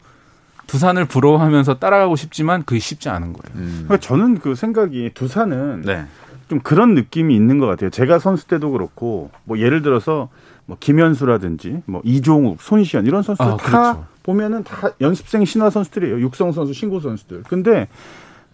두산을 0.66 1.04
부러워하면서 1.04 1.80
따라가고 1.80 2.16
싶지만 2.16 2.64
그게 2.64 2.80
쉽지 2.80 3.10
않은 3.10 3.34
거예요. 3.34 3.56
음. 3.58 3.84
그러니까 3.84 3.98
저는 3.98 4.40
그 4.40 4.56
생각이 4.56 5.12
두산은 5.14 5.82
네. 5.82 6.06
좀 6.48 6.62
그런 6.62 6.94
느낌이 6.94 7.36
있는 7.36 7.60
것 7.60 7.66
같아요. 7.66 7.90
제가 7.90 8.20
선수 8.20 8.48
때도 8.48 8.72
그렇고 8.72 9.30
뭐 9.44 9.60
예를 9.60 9.82
들어서 9.82 10.30
뭐 10.66 10.78
김현수라든지 10.80 11.82
뭐 11.86 12.02
이종욱, 12.04 12.62
손시현 12.62 13.06
이런 13.06 13.22
선수들 13.24 13.52
아, 13.52 13.58
다 13.58 13.94
그렇죠. 13.94 14.06
보면은 14.24 14.64
다 14.64 14.90
연습생 15.02 15.46
신화 15.46 15.70
선수들이에요. 15.70 16.20
육성 16.22 16.52
선수, 16.52 16.74
신고 16.74 17.00
선수들. 17.00 17.44
근데 17.48 17.88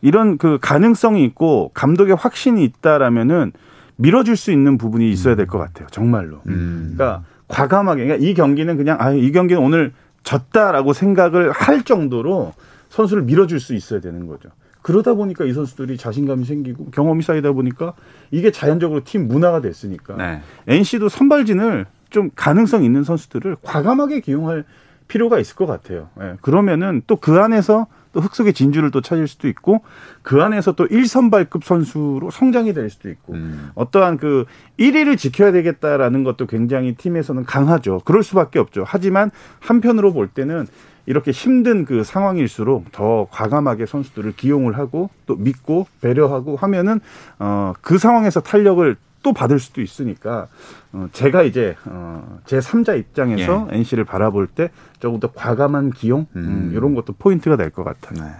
이런 0.01 0.37
그 0.37 0.57
가능성이 0.61 1.23
있고 1.25 1.71
감독의 1.73 2.15
확신이 2.15 2.63
있다라면은 2.65 3.53
밀어줄 3.95 4.35
수 4.35 4.51
있는 4.51 4.77
부분이 4.77 5.09
있어야 5.11 5.35
될 5.35 5.45
것 5.47 5.57
같아요. 5.59 5.87
정말로. 5.91 6.41
음. 6.47 6.93
그러니까 6.95 7.23
과감하게. 7.47 8.05
그러니까 8.05 8.27
이 8.27 8.33
경기는 8.33 8.75
그냥 8.77 8.97
아, 8.99 9.11
이 9.11 9.31
경기는 9.31 9.61
오늘 9.61 9.93
졌다라고 10.23 10.93
생각을 10.93 11.51
할 11.51 11.83
정도로 11.83 12.53
선수를 12.89 13.23
밀어줄 13.23 13.59
수 13.59 13.73
있어야 13.73 14.01
되는 14.01 14.27
거죠. 14.27 14.49
그러다 14.81 15.13
보니까 15.13 15.45
이 15.45 15.53
선수들이 15.53 15.97
자신감이 15.97 16.43
생기고 16.45 16.89
경험이 16.89 17.21
쌓이다 17.21 17.51
보니까 17.51 17.93
이게 18.31 18.51
자연적으로 18.51 19.01
팀 19.03 19.27
문화가 19.27 19.61
됐으니까 19.61 20.15
네. 20.17 20.41
NC도 20.67 21.07
선발진을 21.07 21.85
좀 22.11 22.29
가능성 22.35 22.83
있는 22.83 23.03
선수들을 23.03 23.57
과감하게 23.63 24.19
기용할 24.19 24.65
필요가 25.07 25.39
있을 25.39 25.55
것 25.55 25.65
같아요. 25.65 26.09
예. 26.21 26.37
그러면은 26.41 27.01
또 27.07 27.17
그 27.17 27.39
안에서 27.39 27.87
또 28.13 28.19
흑석의 28.19 28.53
진주를 28.53 28.91
또 28.91 28.99
찾을 29.01 29.27
수도 29.27 29.47
있고 29.47 29.81
그 30.21 30.41
안에서 30.43 30.73
또 30.73 30.85
1선발급 30.85 31.63
선수로 31.63 32.29
성장이 32.29 32.73
될 32.73 32.89
수도 32.89 33.09
있고 33.09 33.33
음. 33.33 33.71
어떠한 33.75 34.17
그 34.17 34.45
1위를 34.77 35.17
지켜야 35.17 35.51
되겠다라는 35.53 36.23
것도 36.25 36.45
굉장히 36.45 36.93
팀에서는 36.95 37.43
강하죠. 37.45 38.01
그럴 38.05 38.21
수밖에 38.23 38.59
없죠. 38.59 38.83
하지만 38.85 39.31
한편으로 39.59 40.11
볼 40.13 40.27
때는 40.27 40.67
이렇게 41.05 41.31
힘든 41.31 41.83
그 41.85 42.03
상황일수록 42.03 42.91
더 42.91 43.27
과감하게 43.31 43.85
선수들을 43.85 44.33
기용을 44.33 44.77
하고 44.77 45.09
또 45.25 45.35
믿고 45.35 45.87
배려하고 46.01 46.55
하면은 46.57 46.99
어 47.39 47.73
그 47.81 47.97
상황에서 47.97 48.41
탄력을 48.41 48.95
또 49.23 49.33
받을 49.33 49.59
수도 49.59 49.81
있으니까 49.81 50.47
어 50.93 51.07
제가 51.13 51.43
이제 51.43 51.75
어 51.85 52.39
제 52.45 52.59
3자 52.59 52.97
입장에서 52.99 53.67
예. 53.71 53.77
NC를 53.77 54.03
바라볼 54.03 54.47
때 54.47 54.69
조금 54.99 55.19
더 55.19 55.31
과감한 55.31 55.91
기용 55.91 56.25
음. 56.35 56.41
음, 56.43 56.71
이런 56.75 56.95
것도 56.95 57.13
포인트가 57.19 57.55
될 57.55 57.69
것 57.71 57.83
같아요. 57.83 58.23
네. 58.25 58.31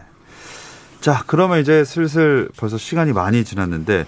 자, 1.00 1.24
그러면 1.28 1.60
이제 1.60 1.84
슬슬 1.84 2.50
벌써 2.58 2.78
시간이 2.78 3.14
많이 3.14 3.44
지났는데 3.44 4.06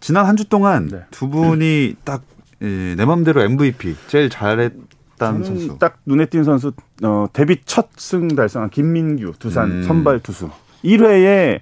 지난 0.00 0.24
한 0.26 0.36
주 0.36 0.48
동안 0.48 0.88
네. 0.88 1.04
두 1.10 1.28
분이 1.28 1.96
딱내 2.04 3.04
맘대로 3.04 3.42
MVP 3.42 3.96
제일 4.06 4.30
잘했다는 4.30 5.44
선수. 5.44 5.76
딱 5.78 5.98
눈에 6.06 6.26
띈 6.26 6.44
선수 6.44 6.72
어 7.02 7.26
데뷔 7.32 7.60
첫 7.64 7.88
승 7.96 8.28
달성한 8.28 8.70
김민규 8.70 9.34
두산 9.38 9.70
음. 9.70 9.82
선발 9.82 10.20
투수. 10.20 10.48
1회에 10.84 11.60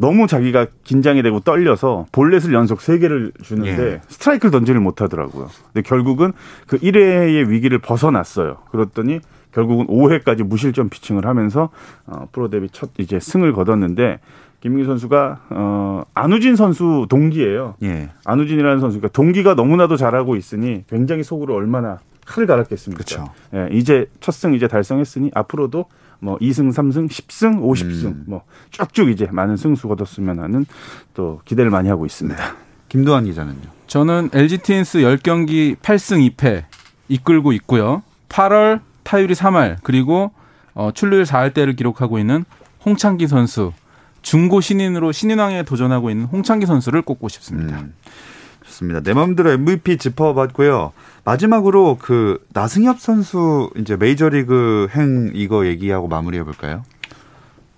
너무 0.00 0.28
자기가 0.28 0.66
긴장이 0.84 1.22
되고 1.22 1.40
떨려서 1.40 2.06
볼넷을 2.12 2.52
연속 2.54 2.78
3개를 2.78 3.32
주는데 3.42 3.82
예. 3.94 4.00
스트라이크를 4.08 4.52
던지를 4.52 4.80
못하더라고요. 4.80 5.48
근데 5.72 5.82
결국은 5.86 6.32
그 6.68 6.78
1회의 6.78 7.48
위기를 7.48 7.80
벗어났어요. 7.80 8.58
그랬더니 8.70 9.18
결국은 9.52 9.88
5회까지 9.88 10.44
무실점 10.44 10.88
피칭을 10.88 11.26
하면서 11.26 11.70
어, 12.06 12.28
프로 12.30 12.48
데뷔 12.48 12.68
첫 12.70 12.90
이제 12.98 13.18
승을 13.18 13.52
거뒀는데 13.52 14.20
김민기 14.60 14.86
선수가 14.86 15.40
어 15.50 16.02
안우진 16.14 16.54
선수 16.56 17.06
동기예요. 17.08 17.74
예. 17.82 18.10
안우진이라는 18.24 18.78
선수가 18.80 19.08
동기가 19.08 19.54
너무나도 19.54 19.96
잘하고 19.96 20.36
있으니 20.36 20.84
굉장히 20.88 21.22
속으로 21.24 21.54
얼마나 21.54 21.98
칼을 22.26 22.46
갈았겠습니까? 22.46 23.02
그렇죠. 23.04 23.32
예, 23.54 23.68
이제 23.72 24.06
첫 24.20 24.32
승 24.32 24.54
이제 24.54 24.68
달성했으니 24.68 25.30
앞으로도 25.34 25.86
뭐 26.20 26.38
2승, 26.38 26.72
3승, 26.72 27.08
10승, 27.08 27.60
50승 27.60 28.04
음. 28.06 28.24
뭐 28.26 28.42
쭉쭉 28.70 29.10
이제 29.10 29.28
많은 29.30 29.56
승수 29.56 29.88
거뒀으면 29.88 30.40
하는 30.40 30.66
또 31.14 31.40
기대를 31.44 31.70
많이 31.70 31.88
하고 31.88 32.06
있습니다. 32.06 32.42
네. 32.42 32.52
김도환 32.88 33.24
기자는요. 33.24 33.78
저는 33.86 34.30
LG 34.32 34.58
트윈스 34.58 34.98
10경기 34.98 35.76
8승 35.76 36.36
2패 36.36 36.64
이끌고 37.08 37.52
있고요. 37.52 38.02
8월 38.28 38.80
타율이 39.02 39.34
3할 39.34 39.76
그리고 39.82 40.32
어, 40.74 40.90
출루율 40.92 41.24
4할대를 41.24 41.76
기록하고 41.76 42.18
있는 42.18 42.44
홍창기 42.84 43.26
선수 43.26 43.72
중고 44.22 44.60
신인으로 44.60 45.12
신인왕에 45.12 45.62
도전하고 45.62 46.10
있는 46.10 46.26
홍창기 46.26 46.66
선수를 46.66 47.02
꼽고 47.02 47.28
싶습니다. 47.28 47.80
음, 47.80 47.94
좋습니다. 48.78 49.00
내 49.00 49.12
마음대로 49.12 49.50
MVP 49.50 49.98
짚어봤고요. 49.98 50.92
마지막으로 51.24 51.98
그 52.00 52.38
나승엽 52.52 53.00
선수 53.00 53.70
이제 53.76 53.96
메이저리그 53.96 54.88
행 54.92 55.30
이거 55.34 55.66
얘기하고 55.66 56.08
마무리해 56.08 56.44
볼까요? 56.44 56.82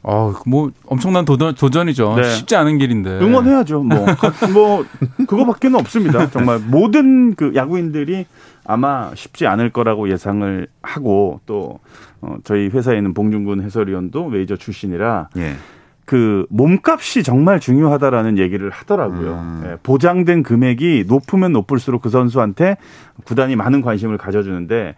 어, 0.02 0.32
뭐 0.46 0.70
엄청난 0.86 1.24
도전, 1.24 1.54
도전이죠. 1.54 2.16
네. 2.16 2.34
쉽지 2.34 2.56
않은 2.56 2.78
길인데. 2.78 3.18
응원해야죠. 3.20 3.82
뭐, 3.82 4.06
뭐 4.52 4.84
그거밖에는 5.18 5.78
없습니다. 5.80 6.30
정말 6.30 6.58
모든 6.58 7.34
그 7.34 7.52
야구인들이 7.54 8.26
아마 8.64 9.10
쉽지 9.14 9.46
않을 9.46 9.70
거라고 9.70 10.10
예상을 10.10 10.66
하고 10.82 11.40
또 11.44 11.80
어, 12.22 12.36
저희 12.44 12.68
회사에 12.68 12.96
있는 12.96 13.12
봉준군 13.14 13.62
해설위원도 13.62 14.28
메이저 14.28 14.56
출신이라 14.56 15.30
예. 15.36 15.56
그 16.04 16.46
몸값이 16.50 17.22
정말 17.22 17.60
중요하다라는 17.60 18.38
얘기를 18.38 18.70
하더라고요. 18.70 19.32
음. 19.32 19.62
예, 19.64 19.76
보장된 19.82 20.42
금액이 20.42 21.04
높으면 21.06 21.52
높을수록 21.52 22.02
그 22.02 22.10
선수한테 22.10 22.76
구단이 23.24 23.56
많은 23.56 23.80
관심을 23.82 24.18
가져주는데 24.18 24.94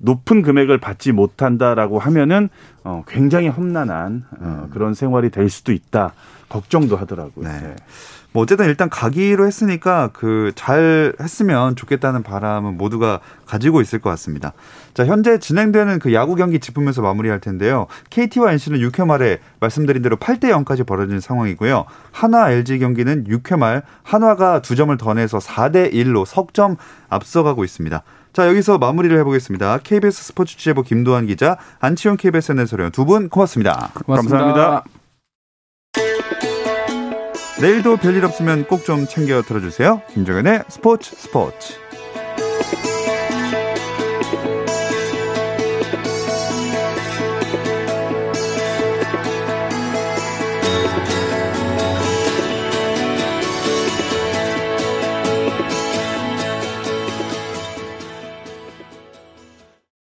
높은 0.00 0.42
금액을 0.42 0.78
받지 0.78 1.12
못한다라고 1.12 1.98
하면은 1.98 2.48
어, 2.84 3.04
굉장히 3.06 3.48
험난한 3.48 4.24
어, 4.40 4.64
음. 4.64 4.70
그런 4.72 4.94
생활이 4.94 5.30
될 5.30 5.48
수도 5.48 5.72
있다 5.72 6.12
걱정도 6.48 6.96
하더라고요. 6.96 7.48
네. 7.48 7.60
네. 7.60 7.76
뭐 8.36 8.42
어쨌든 8.42 8.66
일단 8.66 8.90
가기로 8.90 9.46
했으니까 9.46 10.10
그 10.12 10.52
잘 10.56 11.12
했으면 11.20 11.76
좋겠다는 11.76 12.22
바람은 12.22 12.76
모두가 12.76 13.20
가지고 13.46 13.80
있을 13.80 14.00
것 14.00 14.10
같습니다. 14.10 14.52
자, 14.94 15.06
현재 15.06 15.38
진행되는 15.38 16.00
그 16.00 16.12
야구 16.12 16.34
경기 16.34 16.58
짚으면서 16.58 17.02
마무리할 17.02 17.40
텐데요. 17.40 17.86
KT와 18.10 18.52
NC는 18.52 18.80
6회 18.80 19.06
말에 19.06 19.38
말씀드린 19.60 20.02
대로 20.02 20.16
8대 20.16 20.50
0까지 20.50 20.86
벌어진 20.86 21.20
상황이고요. 21.20 21.84
한화 22.10 22.50
LG 22.50 22.78
경기는 22.80 23.24
6회 23.24 23.58
말 23.58 23.82
한화가 24.02 24.60
두 24.62 24.74
점을 24.74 24.94
더 24.96 25.14
내서 25.14 25.38
4대 25.38 25.92
1로 25.92 26.26
석점 26.26 26.76
앞서가고 27.08 27.64
있습니다. 27.64 28.02
자, 28.32 28.48
여기서 28.48 28.78
마무리를 28.78 29.16
해보겠습니다. 29.18 29.78
KBS 29.84 30.24
스포츠 30.24 30.56
취재부 30.56 30.82
김도환 30.82 31.26
기자, 31.26 31.56
안치용 31.80 32.16
KBS 32.16 32.52
해설위원 32.52 32.92
두분 32.92 33.28
고맙습니다. 33.28 33.92
고맙습니다. 34.04 34.38
감사합니다. 34.38 35.05
내일도 37.60 37.96
별일 37.96 38.24
없으면 38.24 38.66
꼭 38.66 38.84
좀 38.84 39.06
챙겨 39.06 39.42
들어주세요. 39.42 40.02
김정현의 40.12 40.64
스포츠 40.68 41.14
스포츠. 41.16 41.74